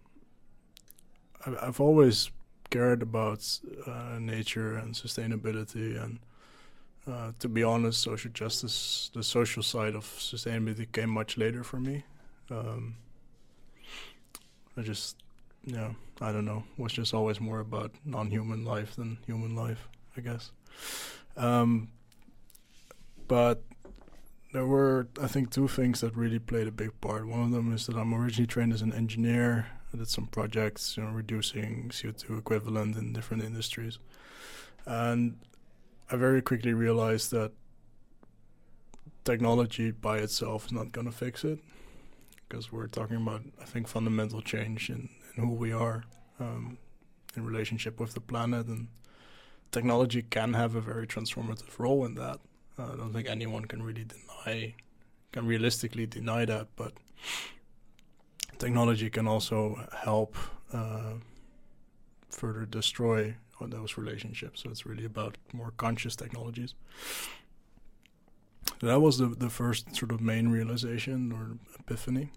[1.44, 2.30] I've always
[2.70, 3.46] cared about
[3.86, 6.18] uh, nature and sustainability and
[7.06, 11.80] uh, to be honest, social justice, the social side of sustainability came much later for
[11.80, 12.04] me.
[12.50, 12.96] Um,
[14.76, 15.16] I just,
[15.64, 20.20] yeah, I don't know, was just always more about non-human life than human life, I
[20.20, 20.52] guess.
[21.36, 21.88] Um,
[23.28, 23.62] but
[24.52, 27.26] there were, I think, two things that really played a big part.
[27.26, 29.66] One of them is that I'm originally trained as an engineer.
[29.92, 33.98] I did some projects, you know, reducing CO2 equivalent in different industries,
[34.86, 35.38] and
[36.10, 37.52] I very quickly realized that
[39.24, 41.58] technology by itself is not going to fix it
[42.48, 46.04] because we're talking about, I think, fundamental change in, in who we are
[46.38, 46.76] um,
[47.34, 48.66] in relationship with the planet.
[48.66, 48.88] And
[49.70, 52.40] technology can have a very transformative role in that.
[52.78, 54.74] I don't think anyone can really deny,
[55.32, 56.92] can realistically deny that, but
[58.58, 60.36] technology can also help
[60.72, 61.14] uh,
[62.30, 64.62] further destroy those relationships.
[64.62, 66.74] So it's really about more conscious technologies.
[68.80, 72.30] that was the the first sort of main realization or epiphany,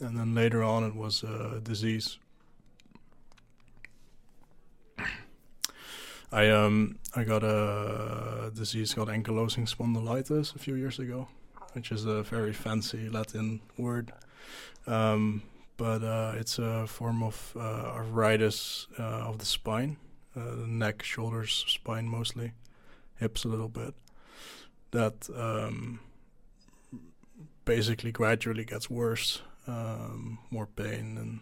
[0.00, 2.18] and then later on it was a disease.
[6.32, 11.28] I um I got a disease called ankylosing spondylitis a few years ago,
[11.74, 14.12] which is a very fancy Latin word.
[14.86, 15.42] Um,
[15.76, 19.98] but uh, it's a form of uh, arthritis uh, of the spine,
[20.34, 22.52] uh, neck, shoulders, spine mostly,
[23.16, 23.94] hips a little bit.
[24.92, 26.00] That um,
[27.64, 31.40] basically gradually gets worse, um, more pain and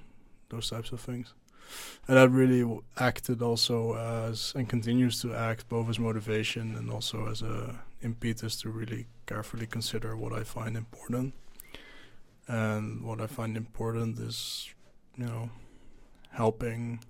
[0.49, 1.35] those types of things.
[2.09, 7.29] And that really acted also as and continues to act both as motivation and also
[7.29, 11.35] as a impetus to really carefully consider what I find important.
[12.49, 14.69] And what I find important is,
[15.17, 15.51] you know,
[16.31, 17.01] helping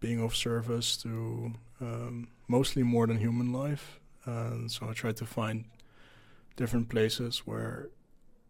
[0.00, 4.00] being of service to um, mostly more than human life.
[4.24, 5.64] And so I try to find
[6.56, 7.88] different places where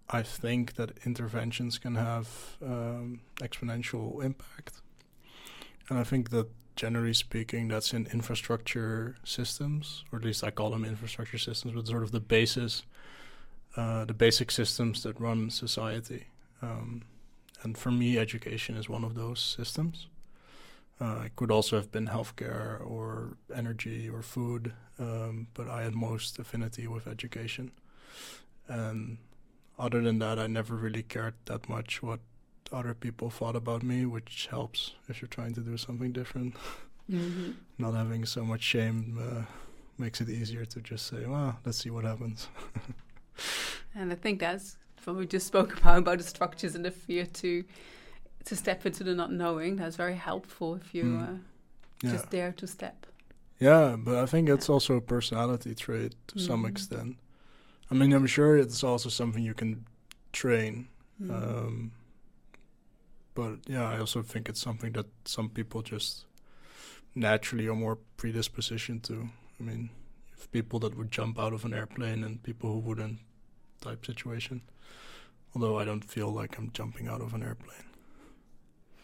[0.09, 4.83] I think that interventions can have um, exponential impact.
[5.89, 10.71] And I think that generally speaking, that's in infrastructure systems, or at least I call
[10.71, 12.83] them infrastructure systems, but sort of the basis,
[13.77, 16.27] uh, the basic systems that run society.
[16.63, 17.03] Um,
[17.63, 20.09] and for me, education is one of those systems.
[21.01, 25.95] Uh, it could also have been healthcare or energy or food, um, but I had
[25.95, 27.73] most affinity with education.
[28.69, 29.19] And
[29.79, 32.21] other than that, I never really cared that much what
[32.73, 36.55] other people thought about me, which helps if you're trying to do something different.
[37.11, 37.53] Mm-hmm.
[37.79, 39.43] Not having so much shame uh,
[39.99, 42.49] makes it easier to just say, "Well, let's see what happens."
[43.95, 47.27] and I think that's what we just spoke about about the structures and the fear
[47.27, 47.65] to
[48.45, 49.77] to step into the not knowing.
[49.77, 51.23] That's very helpful if you mm.
[51.23, 51.39] uh,
[52.03, 52.11] yeah.
[52.11, 53.07] just dare to step.
[53.61, 56.47] Yeah, but I think it's also a personality trait to mm.
[56.47, 57.17] some extent.
[57.91, 59.85] I mean, I'm sure it's also something you can
[60.33, 60.89] train.
[61.23, 61.31] Mm.
[61.31, 61.93] Um,
[63.35, 66.25] but yeah, I also think it's something that some people just
[67.15, 69.29] naturally are more predisposition to.
[69.61, 69.91] I mean,
[70.37, 73.19] if people that would jump out of an airplane and people who wouldn't
[73.81, 74.63] type situation.
[75.55, 77.87] Although I don't feel like I'm jumping out of an airplane.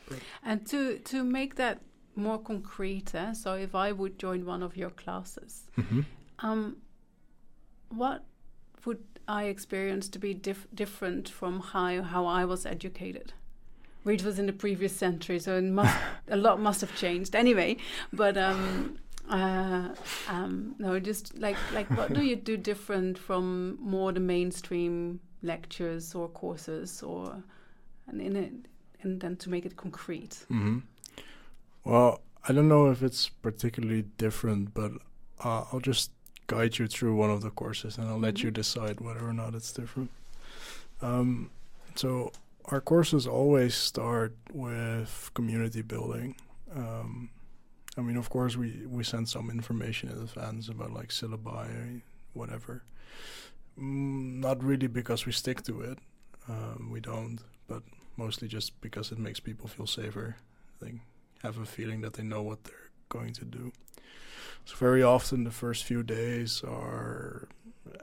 [0.08, 1.80] But and to to make that
[2.16, 6.00] more concrete, eh, so if I would join one of your classes, mm-hmm.
[6.40, 6.78] um,
[7.88, 8.24] what
[8.84, 13.32] would I experience to be dif- different from how how I was educated?
[14.02, 15.96] Which was in the previous century, so must,
[16.28, 17.76] a lot must have changed anyway.
[18.12, 18.98] But um,
[19.28, 19.88] uh,
[20.28, 26.14] um, no, just like like what do you do different from more the mainstream lectures
[26.14, 27.42] or courses, or
[28.06, 28.52] and in it,
[29.02, 30.44] and then to make it concrete.
[30.50, 30.78] Mm-hmm.
[31.84, 34.92] Well, I don't know if it's particularly different, but
[35.44, 36.10] uh, I'll just
[36.46, 38.46] guide you through one of the courses, and I'll let mm-hmm.
[38.46, 40.10] you decide whether or not it's different.
[41.02, 41.50] Um,
[41.94, 42.32] so
[42.70, 46.36] our courses always start with community building.
[46.74, 47.30] Um,
[47.98, 52.02] I mean, of course, we, we send some information in advance about like syllabi,
[52.32, 52.82] whatever.
[53.78, 55.98] Mm, not really because we stick to it.
[56.48, 57.82] Um, we don't, but
[58.16, 60.36] mostly just because it makes people feel safer.
[60.80, 60.94] They
[61.42, 63.72] have a feeling that they know what they're going to do.
[64.64, 67.48] So very often the first few days are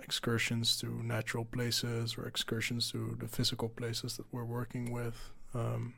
[0.01, 5.31] excursions to natural places or excursions to the physical places that we're working with.
[5.53, 5.93] Um,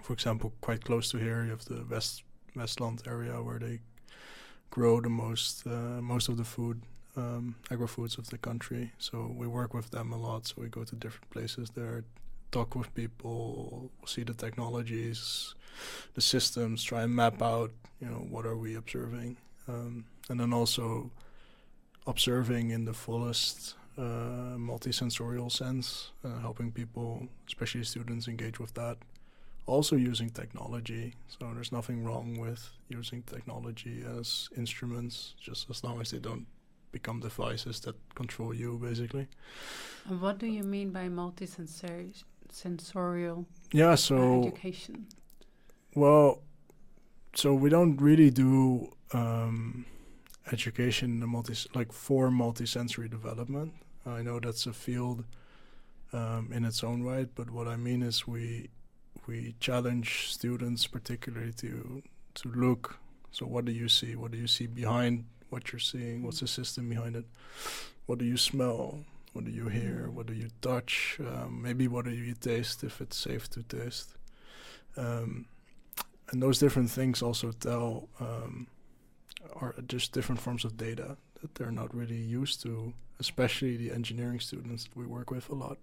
[0.00, 2.22] for example, quite close to here, you have the West
[2.54, 3.80] Westland area where they
[4.70, 6.82] grow the most uh, most of the food
[7.16, 8.92] um, agro foods of the country.
[8.98, 10.46] So we work with them a lot.
[10.46, 12.04] So we go to different places there,
[12.50, 15.54] talk with people, see the technologies,
[16.14, 19.36] the systems, try and map out, you know, what are we observing,
[19.68, 21.10] um, and then also
[22.06, 28.96] observing in the fullest uh, multisensorial sense, uh, helping people, especially students, engage with that.
[29.66, 36.00] Also using technology, so there's nothing wrong with using technology as instruments, just as long
[36.00, 36.46] as they don't
[36.90, 39.28] become devices that control you, basically.
[40.08, 42.24] And what do you mean by multisensorial?
[42.50, 45.06] Sensorial yeah, so education.
[45.94, 46.42] Well,
[47.34, 49.86] so we don't really do um,
[50.50, 53.72] education in multi like for multisensory development.
[54.04, 55.24] I know that's a field
[56.12, 58.70] um, in its own right, but what I mean is we
[59.26, 62.02] we challenge students particularly to
[62.34, 62.98] to look.
[63.30, 64.16] So what do you see?
[64.16, 66.22] What do you see behind what you're seeing?
[66.22, 67.24] What's the system behind it?
[68.06, 69.04] What do you smell?
[69.32, 70.10] What do you hear?
[70.10, 71.18] What do you touch?
[71.20, 74.14] Um, maybe what do you taste if it's safe to taste?
[74.96, 75.46] Um,
[76.30, 78.08] and those different things also tell
[79.56, 84.40] are just different forms of data that they're not really used to, especially the engineering
[84.40, 85.78] students we work with a lot.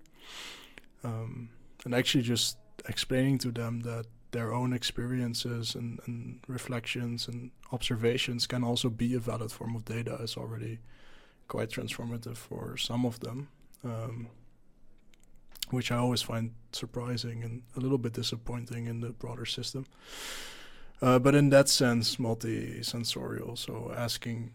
[1.04, 1.50] Um,
[1.86, 2.58] and actually, just
[2.88, 9.16] explaining to them that their own experiences and, and, reflections and observations can also be
[9.16, 10.80] a valid form of data is already
[11.48, 13.48] quite transformative for some of them,
[13.84, 14.28] um,
[15.72, 19.86] which I always find surprising and a little bit disappointing in the broader system.
[21.02, 23.56] Uh, but in that sense, multi-sensorial.
[23.56, 24.52] So asking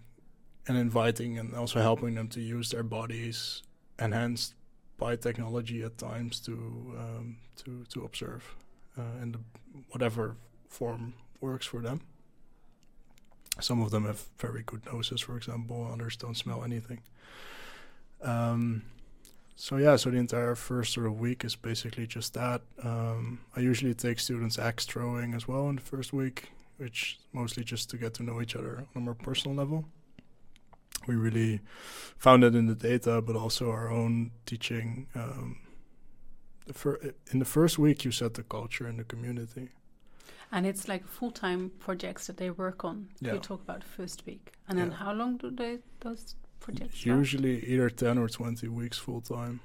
[0.67, 3.63] and inviting and also helping them to use their bodies
[3.99, 4.55] enhanced
[4.99, 6.53] by technology at times to
[6.99, 8.55] um, to to observe
[8.99, 9.39] uh, in the
[9.91, 10.37] whatever
[10.69, 12.01] form works for them.
[13.61, 15.89] Some of them have very good noses, for example.
[15.93, 17.01] Others don't smell anything.
[18.23, 18.83] Um,
[19.57, 22.63] so yeah, so the entire first sort of week is basically just that.
[22.83, 27.65] Um, I usually take students axe throwing as well in the first week, which mostly
[27.65, 29.85] just to get to know each other on a more personal level.
[31.07, 31.61] we really
[32.17, 35.07] found it in the data, but also our own teaching.
[35.15, 35.59] Um,
[36.67, 39.69] the fir- in the first week, you set the culture in the community.
[40.51, 43.09] And it's like full time projects that they work on.
[43.21, 43.35] Yeah.
[43.35, 44.53] You talk about first week.
[44.69, 44.97] And then Yeah.
[44.97, 46.37] how long do they those
[46.95, 49.61] Usually either 10 or 20 weeks full time.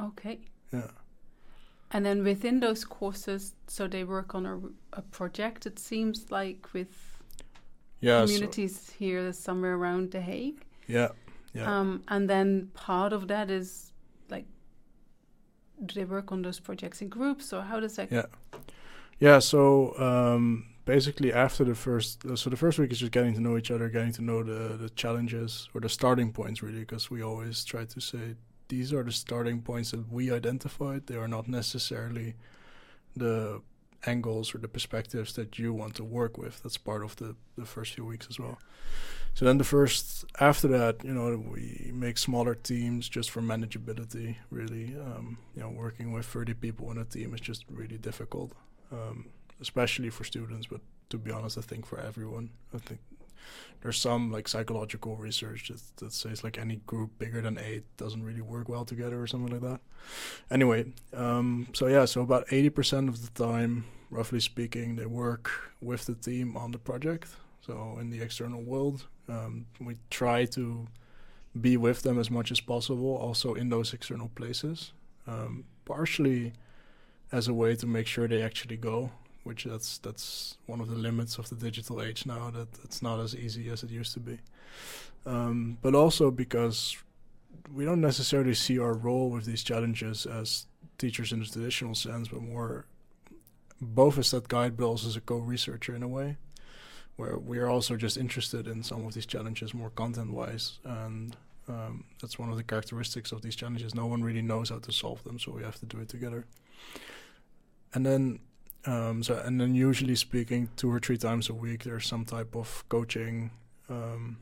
[0.00, 0.38] Okay.
[0.72, 0.90] Yeah.
[1.90, 4.60] And then within those courses, so they work on a,
[4.92, 6.88] a project, it seems like with
[8.00, 8.20] Yeah.
[8.20, 10.64] so- communities here somewhere around The Hague.
[10.86, 11.08] yeah.
[11.54, 11.78] Yeah.
[11.80, 13.92] Um, and then part of that is
[14.30, 14.44] like,
[15.86, 18.12] do they work on those projects in groups or how does that?
[18.12, 18.26] Yeah.
[19.18, 19.38] Yeah.
[19.40, 23.58] So um, basically, after the first, so the first week is just getting to know
[23.58, 27.22] each other, getting to know the the challenges or the starting points, really, because we
[27.22, 28.24] always try to say
[28.68, 31.06] these are the starting points that we identified.
[31.06, 32.34] They are not necessarily
[33.14, 33.60] the
[34.06, 36.62] angles or the perspectives that you want to work with.
[36.62, 38.56] That's part of the the first few weeks as well.
[39.34, 44.36] So then the first after that, you know, we make smaller teams just for manageability.
[44.50, 48.52] Really, um, you know, working with 30 people in a team is just really difficult,
[48.90, 49.26] um,
[49.60, 50.66] especially for students.
[50.66, 50.80] But
[51.10, 53.00] to be honest, I think for everyone, I think
[53.80, 58.22] there's some like psychological research that, that says like any group bigger than eight doesn't
[58.22, 59.80] really work well together or something like that.
[60.50, 65.50] Anyway, um, so yeah, so about 80% of the time, roughly speaking, they work
[65.80, 67.28] with the team on the project.
[67.60, 70.86] So in the external world, um, we try to
[71.60, 74.92] be with them as much as possible, also in those external places,
[75.26, 76.52] um, partially
[77.30, 79.10] as a way to make sure they actually go.
[79.48, 82.50] Which that's that's one of the limits of the digital age now.
[82.50, 84.38] That it's not as easy as it used to be,
[85.24, 86.96] um, but also because
[87.74, 90.66] we don't necessarily see our role with these challenges as
[90.98, 92.84] teachers in the traditional sense, but more
[93.80, 96.36] both as that guide, but also as a co-researcher in a way
[97.16, 101.36] where we are also just interested in some of these challenges more content wise and
[101.68, 103.94] um, that's one of the characteristics of these challenges.
[103.94, 106.46] No one really knows how to solve them so we have to do it together.
[107.92, 108.40] And then
[108.86, 112.54] um, so and then usually speaking two or three times a week there's some type
[112.56, 113.50] of coaching
[113.88, 114.38] um,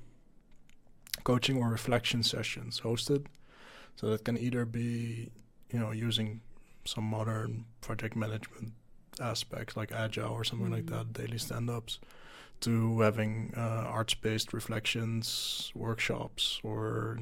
[1.25, 3.27] coaching or reflection sessions hosted
[3.97, 5.31] so that can either be
[5.73, 6.41] you know using
[6.85, 8.73] some modern project management
[9.21, 10.91] aspects like agile or something like Mhm.
[10.91, 11.99] that daily stand-ups
[12.61, 17.19] to having uh, arts-based reflections workshops or, or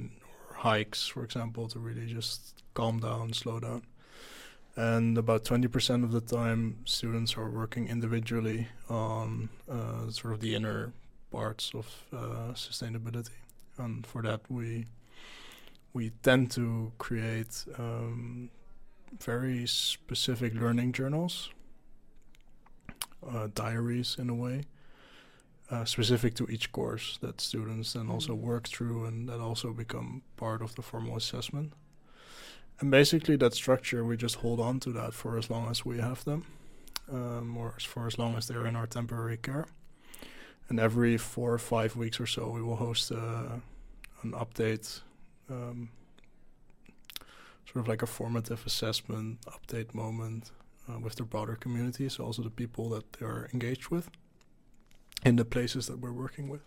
[0.57, 3.83] hikes for example to really just calm down slow down
[4.77, 10.55] and about 20% of the time students are working individually on uh, sort of the
[10.55, 10.93] inner
[11.31, 13.31] parts of uh, sustainability
[13.79, 14.87] and for that we
[15.93, 18.51] we tend to create um,
[19.20, 21.51] very specific learning journals
[23.29, 24.64] uh, diaries in a way
[25.70, 28.41] uh, specific to each course that students then also Mhm.
[28.41, 31.72] work through and that also become part of the formal assessment.
[32.81, 35.99] And basically, that structure, we just hold on to that for as long as we
[35.99, 36.45] have them,
[37.11, 39.66] um, or for as long as they're in our temporary care.
[40.68, 43.59] And every four or five weeks or so, we will host uh,
[44.22, 45.01] an update,
[45.51, 45.91] um,
[47.66, 50.51] sort of like a formative assessment update moment
[50.89, 54.11] uh, with the broader community, so also the people that they are engaged with
[55.25, 56.62] in the places that we're working with.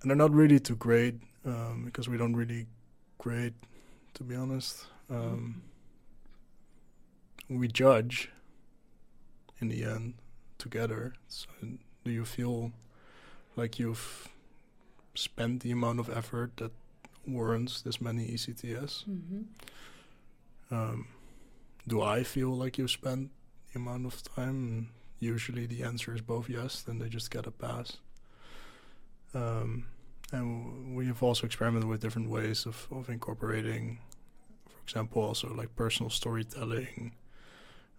[0.00, 2.66] And they're not really to grade um, because we don't really
[3.18, 3.54] grade,
[4.14, 4.86] to be honest.
[5.10, 5.62] Um,
[7.48, 8.30] we judge
[9.60, 10.14] in the end
[10.58, 11.14] together.
[11.28, 11.46] So
[12.04, 12.72] do you feel
[13.56, 14.28] like you've
[15.14, 16.72] spent the amount of effort that
[17.26, 19.04] warrants this many ECTS?
[19.04, 19.42] hmm
[20.70, 21.08] Um,
[21.86, 23.30] do I feel like you've spent
[23.72, 24.48] the amount of time?
[24.68, 24.86] And
[25.20, 27.98] usually the answer is both yes, then they just get a pass.
[29.34, 29.86] Um,
[30.34, 33.98] and we have also experimented with different ways of, of incorporating,
[34.68, 37.12] for example, also like personal storytelling,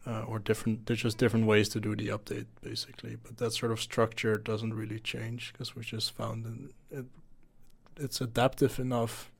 [0.05, 0.85] uh, or different.
[0.85, 3.15] There's just different ways to do the update, basically.
[3.15, 7.05] But that sort of structure doesn't really change because we just found it,
[7.97, 9.31] it's adaptive enough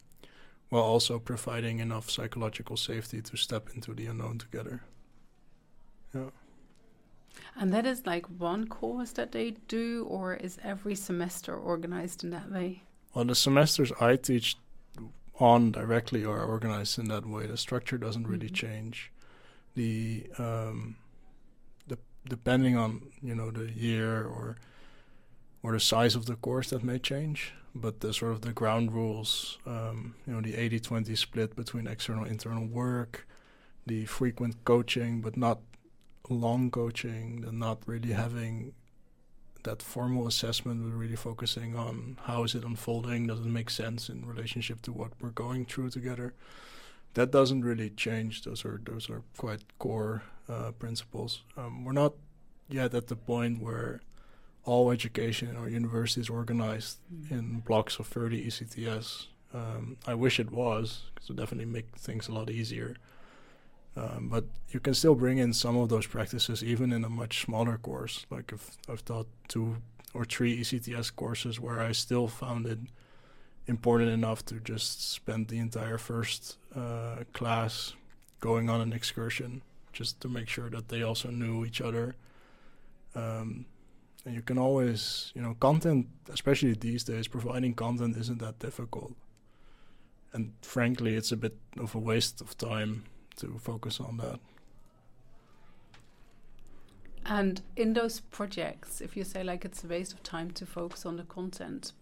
[0.70, 4.82] while also providing enough psychological safety to step into the unknown together.
[6.14, 6.30] Yeah.
[7.58, 12.30] And that is like one course that they do, or is every semester organized in
[12.32, 12.82] that way?
[13.16, 14.58] Well, the semesters I teach
[15.40, 17.48] on directly are organized in that way.
[17.48, 18.54] The structure doesn't really Mhm.
[18.54, 19.12] change.
[19.74, 20.98] The um,
[21.88, 21.98] the
[22.30, 24.58] depending on you know the year or
[25.64, 28.92] or the size of the course that may change, but the sort of the ground
[28.94, 33.28] rules, um, you know, the 80-20 split between external and internal work,
[33.88, 35.60] the frequent coaching but not
[36.30, 38.74] long coaching, the not really having
[39.66, 44.10] that formal assessment we're really focusing on how is it unfolding does it make sense
[44.10, 46.34] in relationship to what we're going through together
[47.14, 52.14] that doesn't really change those are those are quite core uh, principles um, we're not
[52.70, 54.02] yet at the point where
[54.66, 57.32] all education university is organized mm.
[57.32, 59.28] in blocks of 30 ECTS.
[59.54, 62.96] Um, I wish it was, because it would definitely make things a lot easier.
[63.98, 67.42] Um, but you can still bring in some of those practices even in a much
[67.42, 68.26] smaller course.
[68.30, 69.78] Like if I've taught two
[70.14, 72.80] or three ECTS courses where I still found it
[73.68, 77.94] important enough to just spend the entire first uh, class
[78.40, 79.62] going on an excursion
[79.94, 82.16] just to make sure that they also knew each other.
[83.16, 83.66] Um,
[84.26, 89.14] and you can always, you know, content, especially these days, providing content isn't that difficult.
[90.34, 93.06] And frankly, it's a bit of a waste of time
[93.38, 94.40] to focus on that.
[97.26, 101.06] And in those projects, if you say like it's a waste of time to focus
[101.06, 101.94] on the content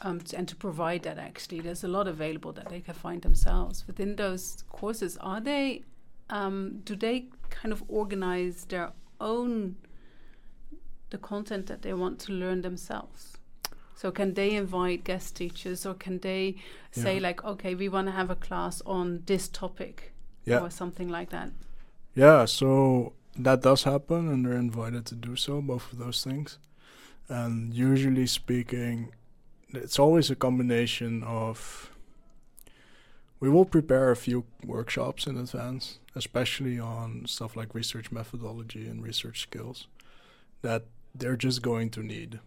[0.00, 3.84] um, and to provide that, actually, there's a lot available that they can find themselves
[3.86, 5.16] within those courses.
[5.18, 5.82] Are they?
[6.30, 9.76] Um, do they kind of organize their own
[11.14, 13.38] the content that they want to learn themselves.
[13.94, 16.56] So can they invite guest teachers or can they
[16.90, 17.22] say yeah.
[17.22, 20.12] like, okay, we want to have a class on this topic
[20.44, 20.60] yeah.
[20.60, 21.50] or something like that?
[22.14, 26.58] Yeah, so that does happen and they're invited to do so, both of those things.
[27.28, 29.12] And usually speaking,
[29.72, 31.90] it's always a combination of
[33.40, 39.02] we will prepare a few workshops in advance, especially on stuff like research methodology and
[39.02, 39.86] research skills
[40.62, 40.84] that
[41.14, 42.40] they're just going to need,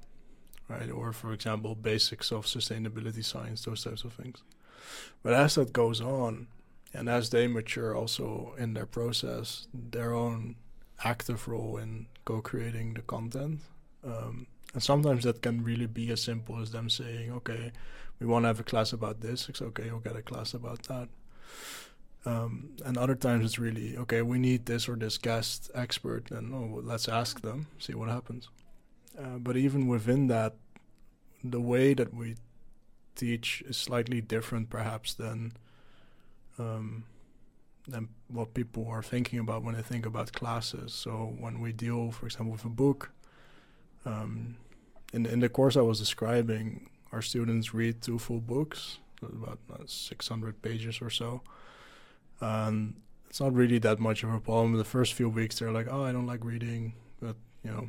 [0.67, 0.89] right?
[0.89, 4.41] Or, for example, basics of sustainability science, those types of things.
[5.21, 6.47] But as that goes on,
[6.93, 10.55] and as they mature also in their process, their own
[11.03, 13.61] active role in co creating the content.
[14.03, 17.71] Um, and sometimes that can really be as simple as them saying, okay,
[18.19, 19.49] we want to have a class about this.
[19.49, 21.09] It's okay, you'll get a class about that.
[22.25, 24.21] Um, and other times it's really okay.
[24.21, 28.09] We need this or this guest expert, and oh, well, let's ask them, see what
[28.09, 28.49] happens.
[29.17, 30.55] Uh, but even within that,
[31.43, 32.35] the way that we
[33.15, 35.53] teach is slightly different, perhaps than
[36.59, 37.03] um,
[37.87, 40.93] than what people are thinking about when they think about classes.
[40.93, 43.11] So when we deal, for example, with a book,
[44.05, 44.57] um,
[45.13, 49.83] in in the course I was describing, our students read two full books, about uh,
[49.85, 51.41] 600 pages or so
[52.41, 52.95] and
[53.29, 54.73] it's not really that much of a problem.
[54.77, 57.87] The first few weeks, they're like, "Oh, I don't like reading," but you know,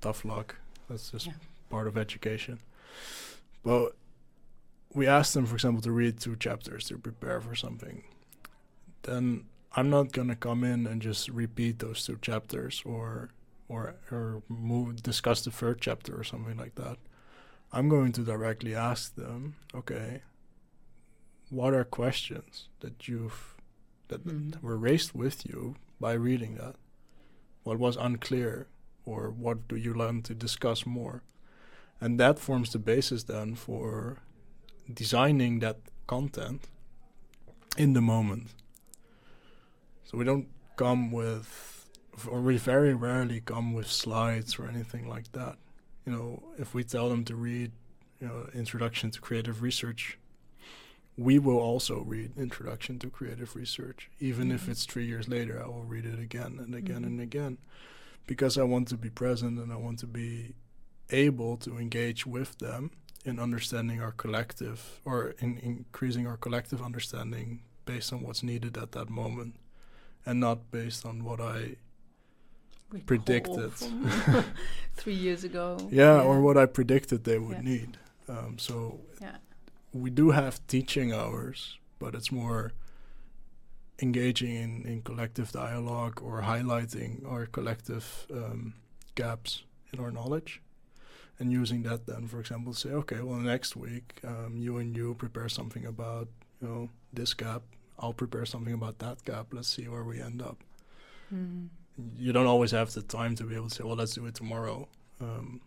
[0.00, 0.56] tough luck.
[0.88, 1.32] That's just yeah.
[1.70, 2.60] part of education.
[3.64, 3.96] But
[4.94, 8.04] we ask them, for example, to read two chapters to prepare for something.
[9.02, 13.30] Then I'm not gonna come in and just repeat those two chapters or
[13.68, 16.98] or or move discuss the third chapter or something like that.
[17.72, 20.22] I'm going to directly ask them, okay,
[21.48, 23.56] what are questions that you've
[24.08, 24.50] that, mm-hmm.
[24.50, 26.76] that were raised with you by reading that?
[27.62, 28.66] What was unclear,
[29.06, 31.22] or what do you learn to discuss more?
[32.00, 34.18] And that forms the basis then for
[34.92, 36.68] designing that content
[37.76, 38.48] in the moment.
[40.04, 41.88] So we don't come with,
[42.28, 45.56] or we very rarely come with slides or anything like that.
[46.04, 47.72] You know, if we tell them to read,
[48.20, 50.18] you know, Introduction to Creative Research,
[51.16, 54.10] we will also read Introduction to Creative Research.
[54.18, 54.56] Even mm-hmm.
[54.56, 57.04] if it's three years later, I will read it again and again mm-hmm.
[57.04, 57.58] and again
[58.26, 60.54] because I want to be present and I want to be
[61.10, 62.90] able to engage with them
[63.24, 68.92] in understanding our collective or in increasing our collective understanding based on what's needed at
[68.92, 69.56] that moment
[70.26, 71.76] and not based on what I
[72.90, 73.72] Recall predicted
[74.96, 75.78] three years ago.
[75.90, 77.62] Yeah, yeah, or what I predicted they would yeah.
[77.62, 77.98] need.
[78.28, 79.36] Um, so yeah
[79.92, 82.72] we do have teaching hours, but it's more
[84.00, 88.74] engaging in, in collective dialogue or highlighting our collective um,
[89.14, 89.62] gaps
[89.92, 90.60] in our knowledge
[91.42, 95.14] and using that then for example say okay well next week um, you and you
[95.14, 96.28] prepare something about
[96.60, 97.62] you know this gap.
[97.98, 99.46] I'll prepare something about that gap.
[99.52, 100.58] Let's see where we end up.
[101.34, 101.68] Mm.
[102.18, 104.34] you don't always have the time to be able to say well let's do it
[104.34, 104.88] tomorrow.
[105.20, 105.60] Um,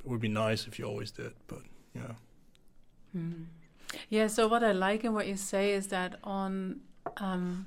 [0.00, 1.62] it would be nice if you always did but
[1.94, 2.14] yeah.
[3.16, 3.46] Mm.
[4.10, 6.80] Yeah, so what I like in what you say is that on
[7.16, 7.66] um,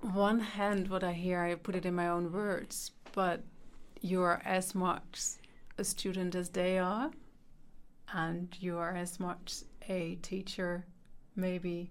[0.00, 3.42] one hand, what I hear, I put it in my own words, but
[4.00, 5.38] you are as much
[5.78, 7.10] a student as they are,
[8.12, 10.86] and you are as much a teacher,
[11.36, 11.90] maybe,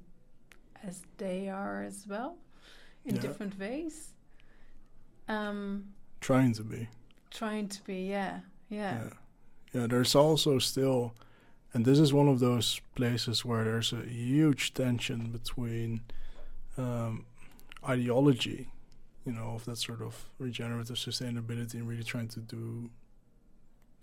[0.83, 2.37] as they are as well,
[3.05, 3.21] in yeah.
[3.21, 4.13] different ways.
[5.27, 5.85] Um,
[6.21, 6.87] trying to be.
[7.31, 8.39] Trying to be, yeah.
[8.69, 9.03] Yeah.
[9.03, 9.09] yeah.
[9.73, 11.15] Yeah, there's also still,
[11.73, 16.01] and this is one of those places where there's a huge tension between
[16.77, 17.25] um,
[17.87, 18.69] ideology,
[19.25, 22.89] you know, of that sort of regenerative sustainability and really trying to do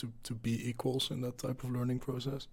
[0.00, 2.48] to to be equals in that type of learning process,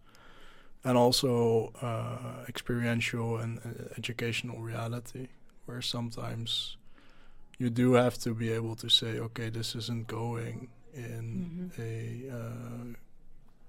[0.83, 5.27] and also uh, experiential and uh, educational reality,
[5.65, 6.77] where sometimes
[7.59, 11.79] you do have to be able to say, okay, this isn't going in Mhm.
[11.79, 11.91] a
[12.37, 12.93] uh,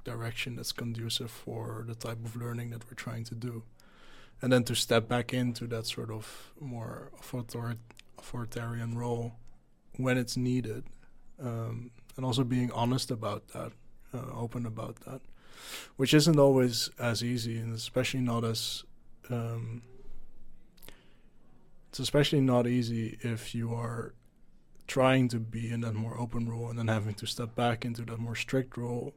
[0.05, 3.63] direction that's conducive for the type of learning that we're trying to do.
[4.41, 7.77] And then to step back into that sort of more author-
[8.19, 9.33] authoritarian role
[9.97, 10.85] when it's needed.
[11.41, 13.73] Um, and also being honest about that,
[14.13, 15.21] uh, open about that,
[15.97, 18.85] which isn't always as easy, and especially not as.
[19.31, 19.83] Um,
[21.91, 24.15] it's especially not easy if you are
[24.87, 28.03] trying to be in that more open role and then having to step back into
[28.03, 29.15] that more strict role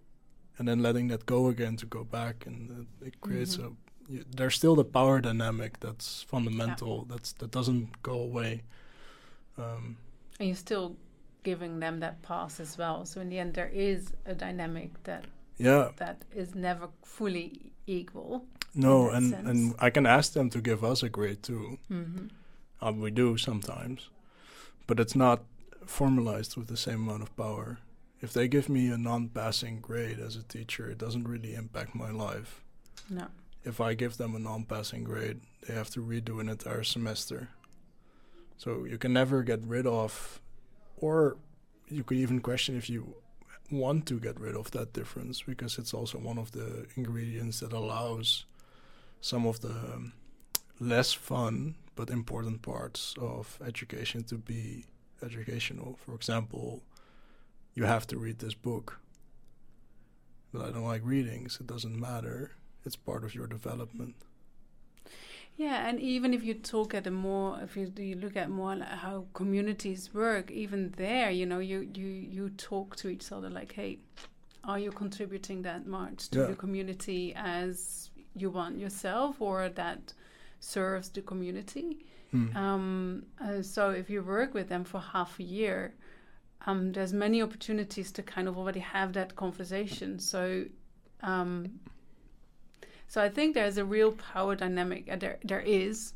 [0.58, 3.66] and then letting that go again to go back and it, it creates Mhm.
[3.66, 3.70] a
[4.14, 8.64] y- there's still the power dynamic that's fundamental that's that doesn't go away
[9.58, 9.98] um,
[10.40, 10.96] And you're still
[11.44, 13.06] giving them that pass as well.
[13.06, 15.26] So in the end, there is a dynamic that
[15.58, 18.46] yeah that is never fully equal.
[18.74, 19.48] no and sense.
[19.50, 22.28] and i can ask them to give us a grade too Mm-hmm.
[22.82, 24.10] uh, we do sometimes
[24.88, 25.40] but it's not
[25.86, 27.80] formalized with the same amount of power
[28.22, 32.12] if they give me a non-passing grade as a teacher it doesn't really impact my
[32.12, 32.62] life
[33.10, 33.28] No.
[33.66, 37.50] if I give them a non-passing grade, they have to redo an entire semester.
[38.58, 40.40] So you can never get rid of,
[41.02, 41.38] or
[41.90, 43.16] you could even question if you
[43.70, 47.74] want to get rid of that difference because it's also one of the ingredients that
[47.74, 48.46] allows
[49.20, 50.12] some of the
[50.80, 54.86] less fun but important parts of education to be
[55.22, 56.00] educational.
[56.06, 56.82] For example,
[57.76, 59.00] you have to read this book.
[60.54, 62.52] But I don't like readings, it doesn't matter
[62.86, 64.16] it's part of your development.
[65.58, 68.76] Yeah, and even if you talk at a more, if you, you look at more
[68.76, 73.50] like how communities work, even there, you know, you you you talk to each other
[73.50, 74.00] like, hey,
[74.64, 76.48] are you contributing that much to Yeah.
[76.48, 80.14] the community as you want yourself, or that
[80.60, 82.06] serves the community?
[82.32, 82.58] Hmm.
[82.58, 85.94] Um, uh, so if you work with them for half a year,
[86.66, 90.18] um, there's many opportunities to kind of already have that conversation.
[90.20, 90.66] So,
[91.22, 91.80] um,
[93.12, 95.04] so I think there's a real power dynamic.
[95.12, 96.14] And there, there is,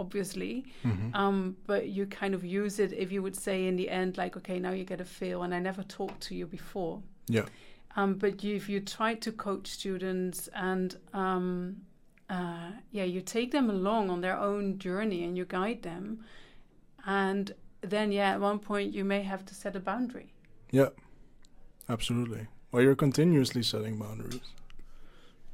[0.00, 1.14] obviously, Mhm.
[1.14, 4.34] um, but you kind of use it if you would say in the end, like,
[4.38, 7.02] okay, now you get a feel, and I never talked to you before.
[7.28, 7.46] yeah,
[7.94, 11.82] Um, but you, if you try to coach students and um,
[12.30, 16.24] uh, yeah, you take them along on their own journey and you guide them,
[17.04, 20.32] and then yeah, at one point you may have to set a boundary.
[20.70, 20.88] yeah,
[21.88, 22.46] absolutely.
[22.70, 24.40] Well, you're continuously setting boundaries.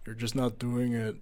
[0.09, 1.17] You're just not doing it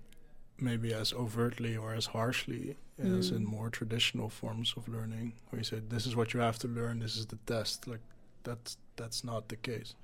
[0.59, 3.51] maybe as overtly or as harshly as in Mm.
[3.57, 7.01] more traditional forms of learning, where you say, "This is what you have to learn.
[7.01, 8.05] This is the test." Like
[8.45, 9.97] that's that's not the case.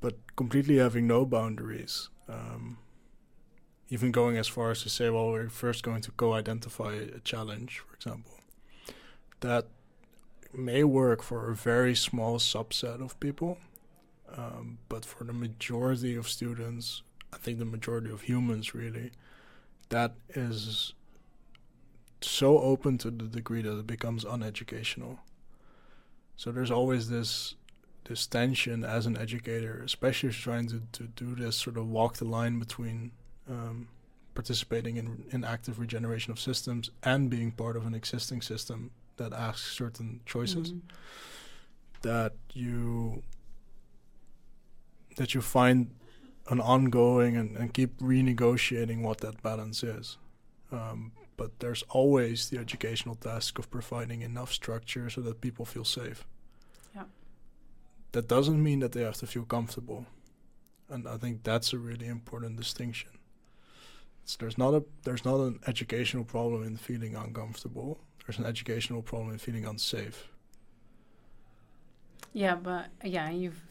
[0.00, 2.78] But completely having no boundaries, um,
[3.90, 7.78] even going as far as to say, "Well, we're first going to co-identify a challenge,"
[7.78, 8.32] for example.
[9.38, 9.68] That
[10.52, 13.58] may work for a very small subset of people,
[14.28, 17.02] um, but for the majority of students,
[17.32, 19.12] I think the majority of humans really,
[19.88, 20.94] that is
[22.20, 25.18] so open to the degree that it becomes uneducational.
[26.36, 27.54] So there's always this
[28.04, 31.88] this tension as an educator, especially if you're trying to, to do this sort of
[31.88, 33.12] walk the line between
[33.48, 33.86] um,
[34.34, 39.32] participating in, in active regeneration of systems and being part of an existing system that
[39.32, 40.80] asks certain choices Mhm.
[42.02, 43.22] that you
[45.16, 45.90] that you find
[46.50, 50.18] an ongoing and, and keep renegotiating what that balance is.
[50.72, 55.84] Um, but there's always the educational task of providing enough structure so that people feel
[55.84, 56.26] safe.
[56.94, 57.04] Yeah.
[58.12, 60.04] That doesn't mean that they have to feel comfortable.
[60.90, 63.10] And I think that's a really important distinction.
[64.24, 68.00] It's, there's not a there's not an educational problem in feeling uncomfortable.
[68.26, 70.28] There's an educational problem in feeling unsafe.
[72.32, 73.62] Yeah, but yeah, you've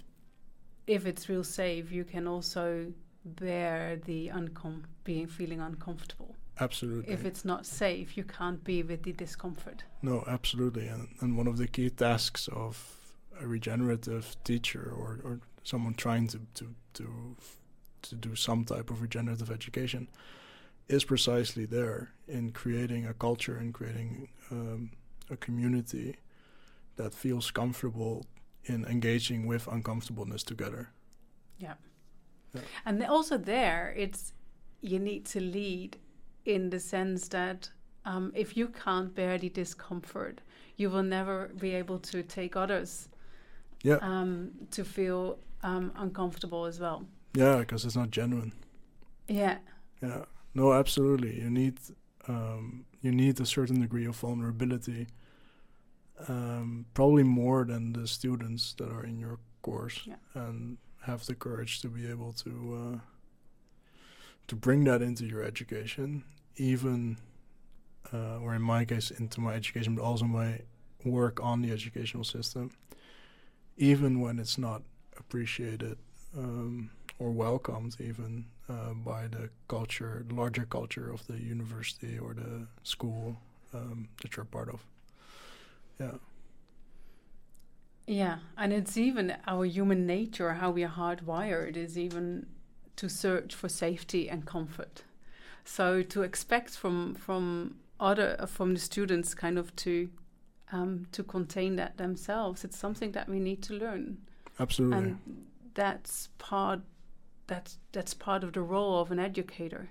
[0.90, 2.92] if it's real safe, you can also
[3.24, 6.36] bear the uncom being feeling uncomfortable.
[6.60, 7.14] Absolutely.
[7.14, 9.84] If it's not safe, you can't be with the discomfort.
[10.02, 10.88] No, absolutely.
[10.88, 12.74] And, and one of the key tasks of
[13.40, 17.36] a regenerative teacher or, or someone trying to, to, to,
[18.02, 20.08] to do some type of regenerative education
[20.88, 24.92] is precisely there in creating a culture and creating um,
[25.30, 26.16] a community
[26.96, 28.26] that feels comfortable
[28.66, 30.90] in engaging with uncomfortableness together.
[31.58, 31.76] Yeah.
[32.54, 32.62] Yeah.
[32.86, 34.34] And also there, it's
[34.82, 35.98] you need to lead
[36.46, 37.70] in the sense that
[38.06, 40.42] um, if you can't bear the discomfort,
[40.78, 43.10] you will never be able to take others
[43.84, 43.98] Yeah.
[44.02, 47.06] um, to feel um, uncomfortable as well.
[47.36, 48.54] Yeah, because it's not genuine.
[49.28, 49.58] Yeah.
[50.02, 50.26] Yeah.
[50.56, 51.40] No, absolutely.
[51.42, 51.78] You need
[52.28, 55.08] um, you need a certain degree of vulnerability.
[56.28, 60.16] Um, probably more than the students that are in your course, Yeah.
[60.34, 62.50] and have the courage to be able to
[62.96, 63.00] uh,
[64.48, 66.24] to bring that into your education,
[66.58, 67.18] even
[68.12, 70.60] uh, or in my case into my education, but also my
[71.06, 72.72] work on the educational system,
[73.78, 74.82] even when it's not
[75.18, 75.98] appreciated
[76.38, 76.90] um,
[77.20, 82.68] or welcomed, even uh, by the culture, the larger culture of the university or the
[82.84, 83.38] school
[83.74, 84.84] um, that you're part of.
[86.00, 86.12] Yeah,
[88.08, 92.48] Yeah, and it's even our human nature, how we are hardwired, is even
[92.96, 95.04] to search for safety and comfort.
[95.64, 100.10] So to expect from from other uh, from the students kind of to
[100.72, 104.18] um, to contain that themselves, it's something that we need to learn,
[104.60, 104.98] absolutely.
[104.98, 105.20] and
[105.74, 106.82] that's part
[107.48, 109.90] that's that's part of the role of an educator.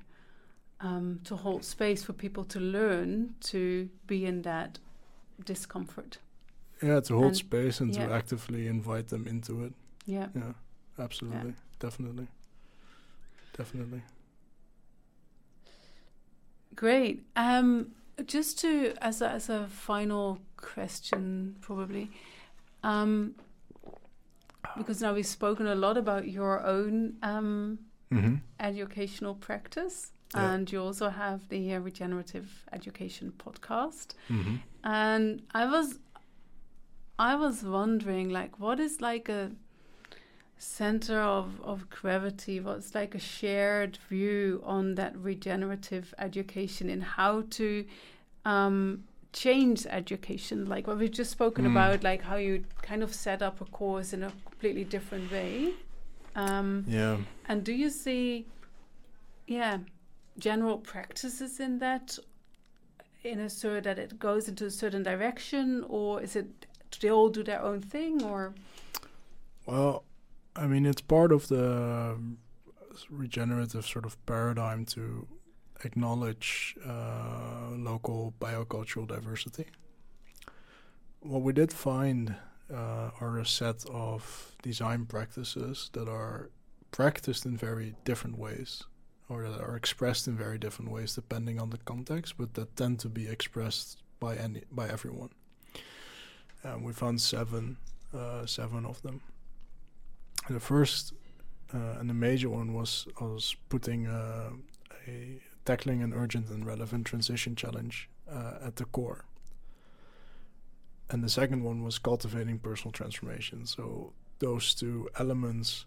[0.81, 4.79] Um, to hold space for people to learn to be in that
[5.45, 6.19] discomfort.
[6.83, 8.07] yeah, to hold and- space and yeah.
[8.07, 9.73] to actively invite them into it.
[10.07, 10.29] Yeah.
[10.35, 10.53] Yeah,
[10.99, 12.29] absolutely, definitely,
[13.57, 14.03] definitely.
[16.75, 17.25] Great.
[17.37, 17.93] Um,
[18.27, 22.11] just to as a, as a final question, probably,
[22.83, 23.35] um,
[24.77, 27.79] because now we've spoken a lot about your own um,
[28.11, 28.37] Mm-hmm.
[28.59, 30.53] educational practice, Yeah.
[30.53, 34.09] and you also have the uh, regenerative education podcast.
[34.29, 34.57] Mm-hmm.
[34.85, 35.99] And I was,
[37.19, 39.53] I was wondering, like, what is like a
[40.59, 42.61] center of, of gravity?
[42.61, 47.85] What's like a shared view on that regenerative education and how to
[48.45, 50.67] um, change education?
[50.67, 51.71] Like what we've just spoken Mm.
[51.73, 55.73] about, like how you kind of set up a course in a completely different way.
[56.37, 57.17] Um, Yeah.
[57.47, 58.47] and do you see,
[59.47, 59.79] yeah,
[60.39, 62.19] general practices in that,
[63.23, 67.11] in a sort that it goes into a certain direction, or is it do they
[67.11, 68.55] all do their own thing, or
[69.67, 70.05] Well,
[70.57, 72.17] I mean, it's part of the
[73.11, 75.27] regenerative sort of paradigm to
[75.85, 79.67] acknowledge uh, local biocultural diversity.
[81.21, 82.35] What we did find
[82.73, 86.51] uh, are a set of design practices that are
[86.91, 88.85] practiced in very different ways
[89.29, 92.99] or that are expressed in very different ways depending on the context, but that tend
[93.01, 95.31] to be expressed by any by everyone.
[96.65, 97.77] Um, we found seven,
[98.17, 99.21] uh, seven of them.
[100.47, 101.13] And the first
[101.75, 104.51] uh, and the major one was was putting uh,
[105.07, 109.25] a tackling an urgent and relevant transition challenge uh, at the core.
[111.11, 113.67] And the second one was cultivating personal transformation.
[113.67, 115.85] So those two elements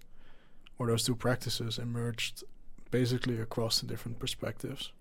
[0.78, 2.44] or those two practices emerged
[2.92, 4.92] basically across the different perspectives.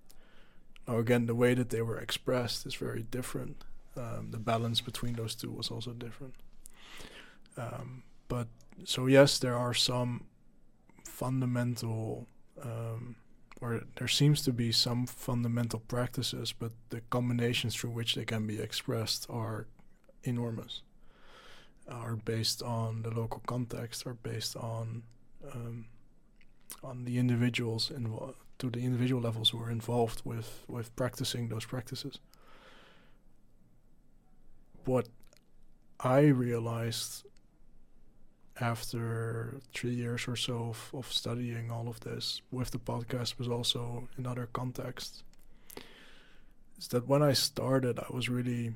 [0.86, 3.64] Now again, the way that they were expressed is very different.
[3.96, 6.34] Um, the balance between those two was also different.
[7.56, 8.48] Um, but
[8.84, 10.24] so yes, there are some
[11.04, 12.26] fundamental,
[12.62, 13.16] um,
[13.60, 18.46] or there seems to be some fundamental practices, but the combinations through which they can
[18.46, 19.66] be expressed are
[20.22, 20.82] enormous.
[21.88, 25.02] Are based on the local context, are based on
[25.52, 25.86] um,
[26.82, 31.64] on the individuals involved, to the individual levels who are involved with with practicing those
[31.64, 32.18] practices.
[34.84, 35.08] What
[36.00, 37.24] I realized
[38.60, 43.48] after three years or so of, of studying all of this with the podcast, but
[43.48, 45.22] also in other contexts,
[46.78, 48.74] is that when I started, I was really,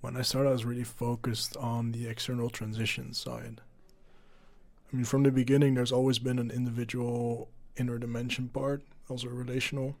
[0.00, 3.60] when I started, I was really focused on the external transition side.
[4.92, 9.96] I mean, from the beginning, there's always been an individual inner dimension part, also relational.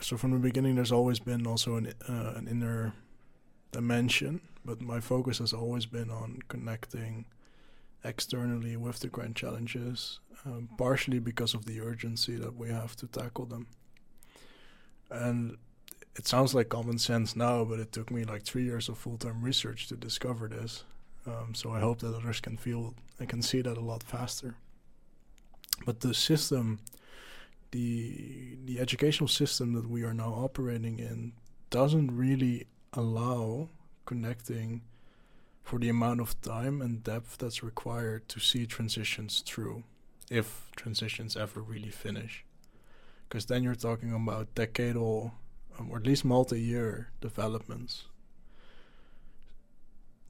[0.00, 2.94] So from the beginning, there's always been also an uh, an inner
[3.72, 7.24] dimension, but my focus has always been on connecting
[8.04, 13.06] externally with the grand challenges, um, partially because of the urgency that we have to
[13.06, 13.66] tackle them.
[15.10, 15.58] And
[16.16, 19.18] it sounds like common sense now, but it took me like three years of full
[19.18, 20.84] time research to discover this.
[21.26, 24.54] Um, so I hope that others can feel and can see that a lot faster.
[25.84, 26.80] But the system,
[27.70, 31.32] the the educational system that we are now operating in,
[31.70, 33.68] doesn't really allow
[34.04, 34.82] connecting
[35.62, 39.84] for the amount of time and depth that's required to see transitions through,
[40.28, 42.44] if transitions ever really finish.
[43.28, 45.32] Because then you're talking about decadal,
[45.78, 48.06] um, or at least multi year developments.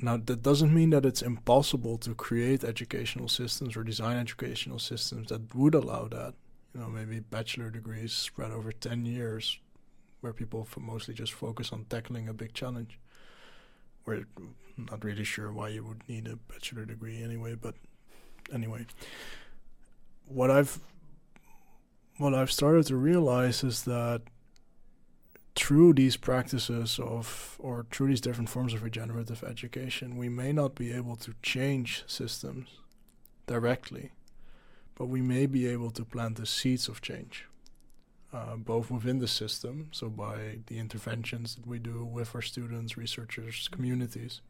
[0.03, 5.29] Now, that doesn't mean that it's impossible to create educational systems or design educational systems
[5.29, 6.35] that would allow that.
[6.75, 9.59] You know, maybe bachelor degrees spread over 10 years
[10.21, 12.99] where people mostly just focus on tackling a big challenge.
[14.07, 14.25] We're
[14.77, 17.75] not really sure why you would need a bachelor degree anyway, but
[18.53, 18.87] anyway,
[20.27, 20.81] what I've
[22.19, 24.23] what I've started to realize is that
[25.61, 30.75] through these practices of or through these different forms of regenerative education, we may not
[30.75, 32.69] be able to change systems
[33.47, 34.13] directly,
[34.95, 37.47] but we may be able to plant the seeds of change
[38.33, 42.97] uh, both within the system, so by the interventions that we do with our students,
[42.97, 44.41] researchers, communities,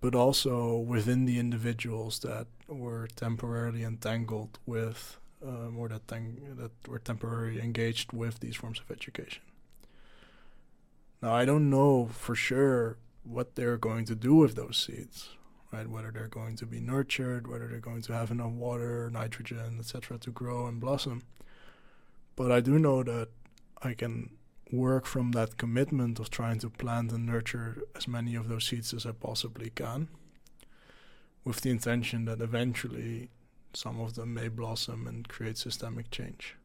[0.00, 6.98] but also within the individuals that were temporarily entangled with, um, or that, that were
[6.98, 9.42] temporarily engaged with these forms of education.
[11.22, 15.30] Now, I don't know for sure what they're going to do with those seeds,
[15.72, 15.86] right?
[15.86, 20.18] Whether they're going to be nurtured, whether they're going to have enough water, nitrogen, etc.,
[20.18, 21.22] to grow and blossom.
[22.36, 23.28] But I do know that
[23.82, 24.30] I can
[24.72, 28.94] work from that commitment of trying to plant and nurture as many of those seeds
[28.94, 30.08] as I possibly can,
[31.44, 33.28] with the intention that eventually
[33.74, 36.56] some of them may blossom and create systemic change.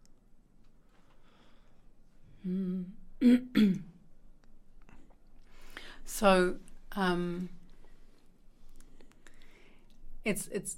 [2.47, 2.85] Mm.
[6.05, 6.55] so
[6.95, 7.49] um,
[10.23, 10.77] it's it's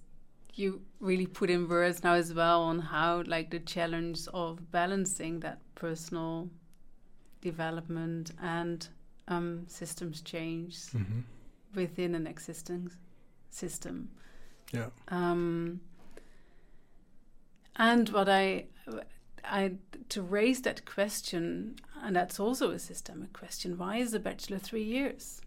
[0.53, 5.39] you really put in words now as well on how like the challenge of balancing
[5.41, 6.49] that personal
[7.41, 8.87] development and
[9.27, 11.19] um, systems change mm-hmm.
[11.75, 12.89] within an existing
[13.49, 14.09] system.
[14.71, 14.87] Yeah.
[15.09, 15.81] Um,
[17.75, 18.65] and what I,
[19.43, 19.73] I
[20.09, 23.77] to raise that question, and that's also a systemic question.
[23.77, 25.41] Why is a bachelor three years?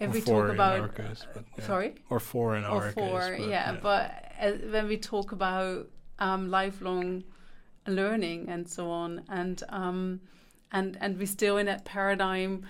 [0.00, 1.26] if or we talk about case,
[1.58, 1.64] yeah.
[1.64, 4.96] sorry or four in or our four case, but yeah, yeah, but uh, when we
[4.96, 5.88] talk about
[6.18, 7.22] um, lifelong
[7.86, 10.20] learning and so on and um,
[10.72, 12.64] and and we're still in that paradigm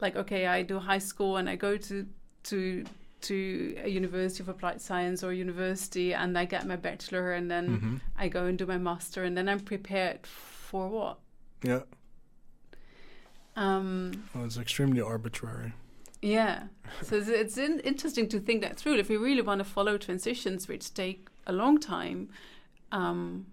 [0.00, 2.06] like okay i do high school and i go to
[2.42, 2.84] to
[3.20, 7.68] to a university of applied science or university and i get my bachelor and then
[7.68, 7.96] mm-hmm.
[8.18, 11.18] i go and do my master and then i'm prepared for what
[11.62, 11.80] yeah
[13.56, 15.72] um well, it's extremely arbitrary
[16.24, 16.62] yeah.
[17.02, 18.96] So it's, it's in, interesting to think that through.
[18.96, 22.30] If we really want to follow transitions which take a long time,
[22.92, 23.44] um,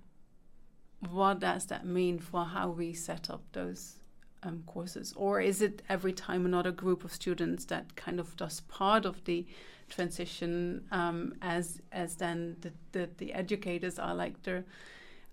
[1.09, 3.97] what does that mean for how we set up those
[4.43, 5.13] um, courses?
[5.17, 9.21] Or is it every time another group of students that kind of does part of
[9.25, 9.45] the
[9.89, 14.63] transition um, as as then the, the, the educators are like the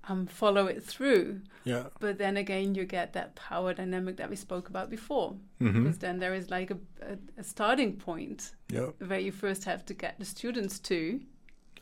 [0.08, 1.40] um, follow it through.
[1.64, 1.84] Yeah.
[2.00, 5.84] But then again, you get that power dynamic that we spoke about before, mm-hmm.
[5.84, 8.86] because then there is like a, a, a starting point yeah.
[9.06, 11.20] where you first have to get the students to.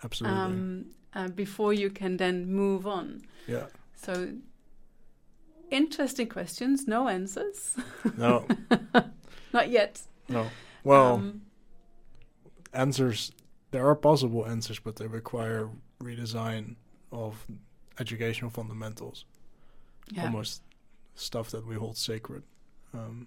[0.03, 0.39] Absolutely.
[0.39, 3.23] Um, uh, before you can then move on.
[3.47, 3.67] Yeah.
[3.95, 4.33] So
[5.71, 7.77] interesting questions, no answers.
[8.17, 8.47] No.
[9.53, 10.03] Not yet.
[10.29, 10.49] No.
[10.85, 11.43] Well, um,
[12.73, 13.33] answers.
[13.71, 15.69] There are possible answers, but they require
[16.03, 16.77] redesign
[17.11, 17.47] of
[17.99, 19.25] educational fundamentals,
[20.11, 20.25] yeah.
[20.25, 20.63] almost
[21.15, 22.43] stuff that we hold sacred.
[22.95, 23.27] Um,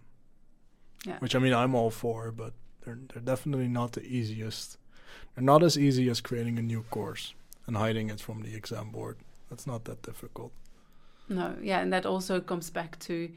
[1.05, 1.17] yeah.
[1.19, 2.53] Which I mean, I'm all for, but
[2.83, 4.77] they're they're definitely not the easiest.
[5.35, 7.33] They're not as easy as creating a new course
[7.67, 9.17] and hiding it from the exam board.
[9.49, 10.51] That's not that difficult.
[11.29, 13.29] No, yeah, and that also comes back to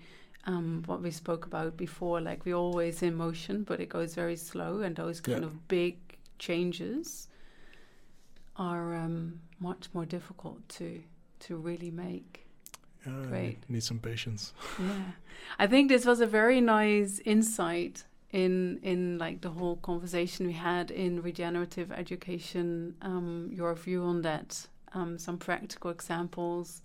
[0.47, 2.21] um, what we spoke about before.
[2.21, 5.47] Like we're always in motion, but it goes very slow, and those kind yeah.
[5.47, 5.97] of big
[6.39, 7.29] changes
[8.57, 11.03] are um, much more difficult to
[11.43, 12.47] to really make.
[13.07, 13.59] Yeah, Great.
[13.69, 14.53] Need some patience.
[14.79, 15.13] yeah,
[15.59, 20.53] I think this was a very nice insight in in like the whole conversation we
[20.53, 22.95] had in regenerative education.
[23.03, 26.83] Um, your view on that, um, some practical examples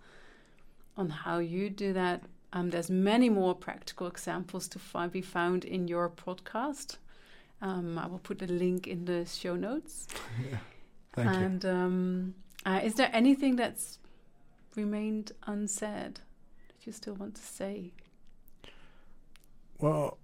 [0.98, 2.24] on how you do that.
[2.54, 6.98] Um, there's many more practical examples to find, be found in your podcast.
[7.62, 10.08] Um, I will put a link in the show notes.
[10.50, 10.58] yeah.
[11.14, 11.46] Thank and, you.
[11.46, 12.36] And um,
[12.66, 14.00] uh, is there anything that's
[14.78, 16.22] remained unsaid
[16.68, 17.92] that you still want to say?
[19.80, 20.18] Well,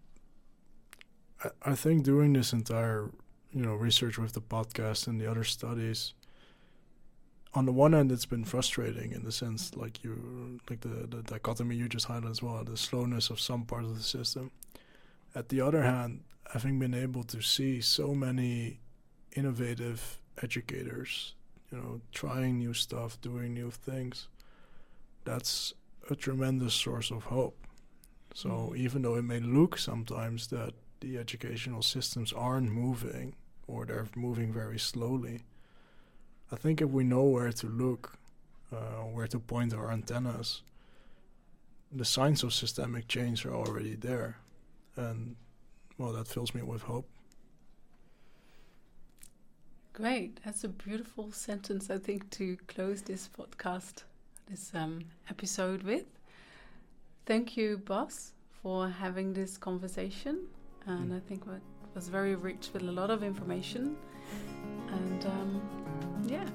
[1.66, 3.12] I, think doing this entire,
[3.52, 6.14] you know, research with the podcast and the other studies,
[7.54, 11.22] on the one hand, it's been frustrating in the sense, like you, like the, the
[11.24, 14.52] dichotomy you just highlighted as well, the slowness of some parts of the system,
[15.36, 18.80] At the other hand, having been able to see so many
[19.36, 21.36] innovative educators,
[21.72, 24.28] you know, trying new stuff, doing new things,
[25.26, 25.74] that's
[26.10, 27.58] a tremendous source of hope.
[28.34, 28.78] So Mm.
[28.78, 33.36] even though it may look sometimes that the educational systems aren't moving
[33.68, 35.44] or they're moving very slowly,
[36.52, 38.18] I think if we know where to look,
[38.72, 40.62] uh, where to point our antennas,
[41.92, 44.38] the signs of systemic change are already there.
[44.96, 45.36] And
[45.98, 47.08] well, that fills me with hope.
[49.94, 50.40] Great.
[50.44, 54.04] That's a beautiful sentence, I think, to close this podcast,
[54.50, 56.06] this um, episode with.
[57.26, 60.48] Thank you, Bas, for having this conversation.
[60.86, 61.18] And Mm.
[61.18, 61.62] I think it
[61.96, 63.96] was very rich with a lot of information.
[64.92, 65.62] And um,
[66.28, 66.46] yeah.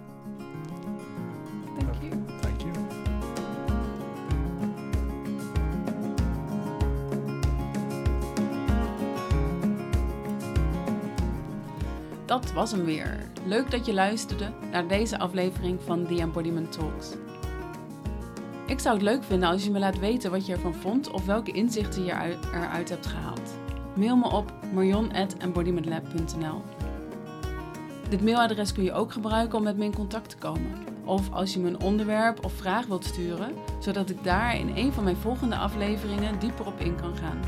[1.79, 2.11] Thank you.
[2.43, 2.73] Thank you.
[12.27, 13.31] Dat was hem weer.
[13.47, 17.09] Leuk dat je luisterde naar deze aflevering van The Embodiment Talks.
[18.69, 21.25] Ik zou het leuk vinden als je me laat weten wat je ervan vond of
[21.25, 22.13] welke inzichten je
[22.53, 23.55] eruit, hebt gehaald.
[23.95, 26.63] Mail me op marion.embodimentlab.nl
[28.09, 30.73] Dit mailadres kun je ook gebruiken om met me in contact te komen.
[31.05, 34.93] Of als je me een onderwerp of vraag wilt sturen, zodat ik daar in een
[34.93, 37.41] van mijn volgende afleveringen dieper op in kan gaan.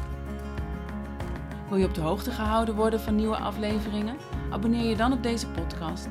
[1.69, 4.17] Wil je op de hoogte gehouden worden van nieuwe afleveringen?
[4.51, 6.09] Abonneer je dan op deze podcast.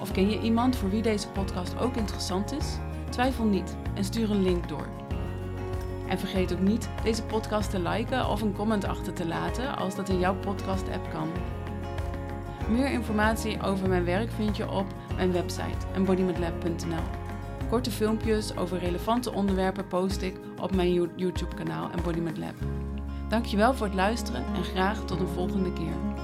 [0.00, 2.78] Of ken je iemand voor wie deze podcast ook interessant is?
[3.08, 4.86] Twijfel niet en stuur een link door.
[6.08, 9.94] En vergeet ook niet deze podcast te liken of een comment achter te laten als
[9.94, 11.28] dat in jouw podcast-app kan.
[12.68, 14.86] Meer informatie over mijn werk vind je op
[15.16, 17.02] mijn website embodimentlab.nl.
[17.68, 22.54] Korte filmpjes over relevante onderwerpen post ik op mijn YouTube-kanaal Embodiment Lab.
[23.28, 26.17] Dankjewel voor het luisteren en graag tot een volgende keer.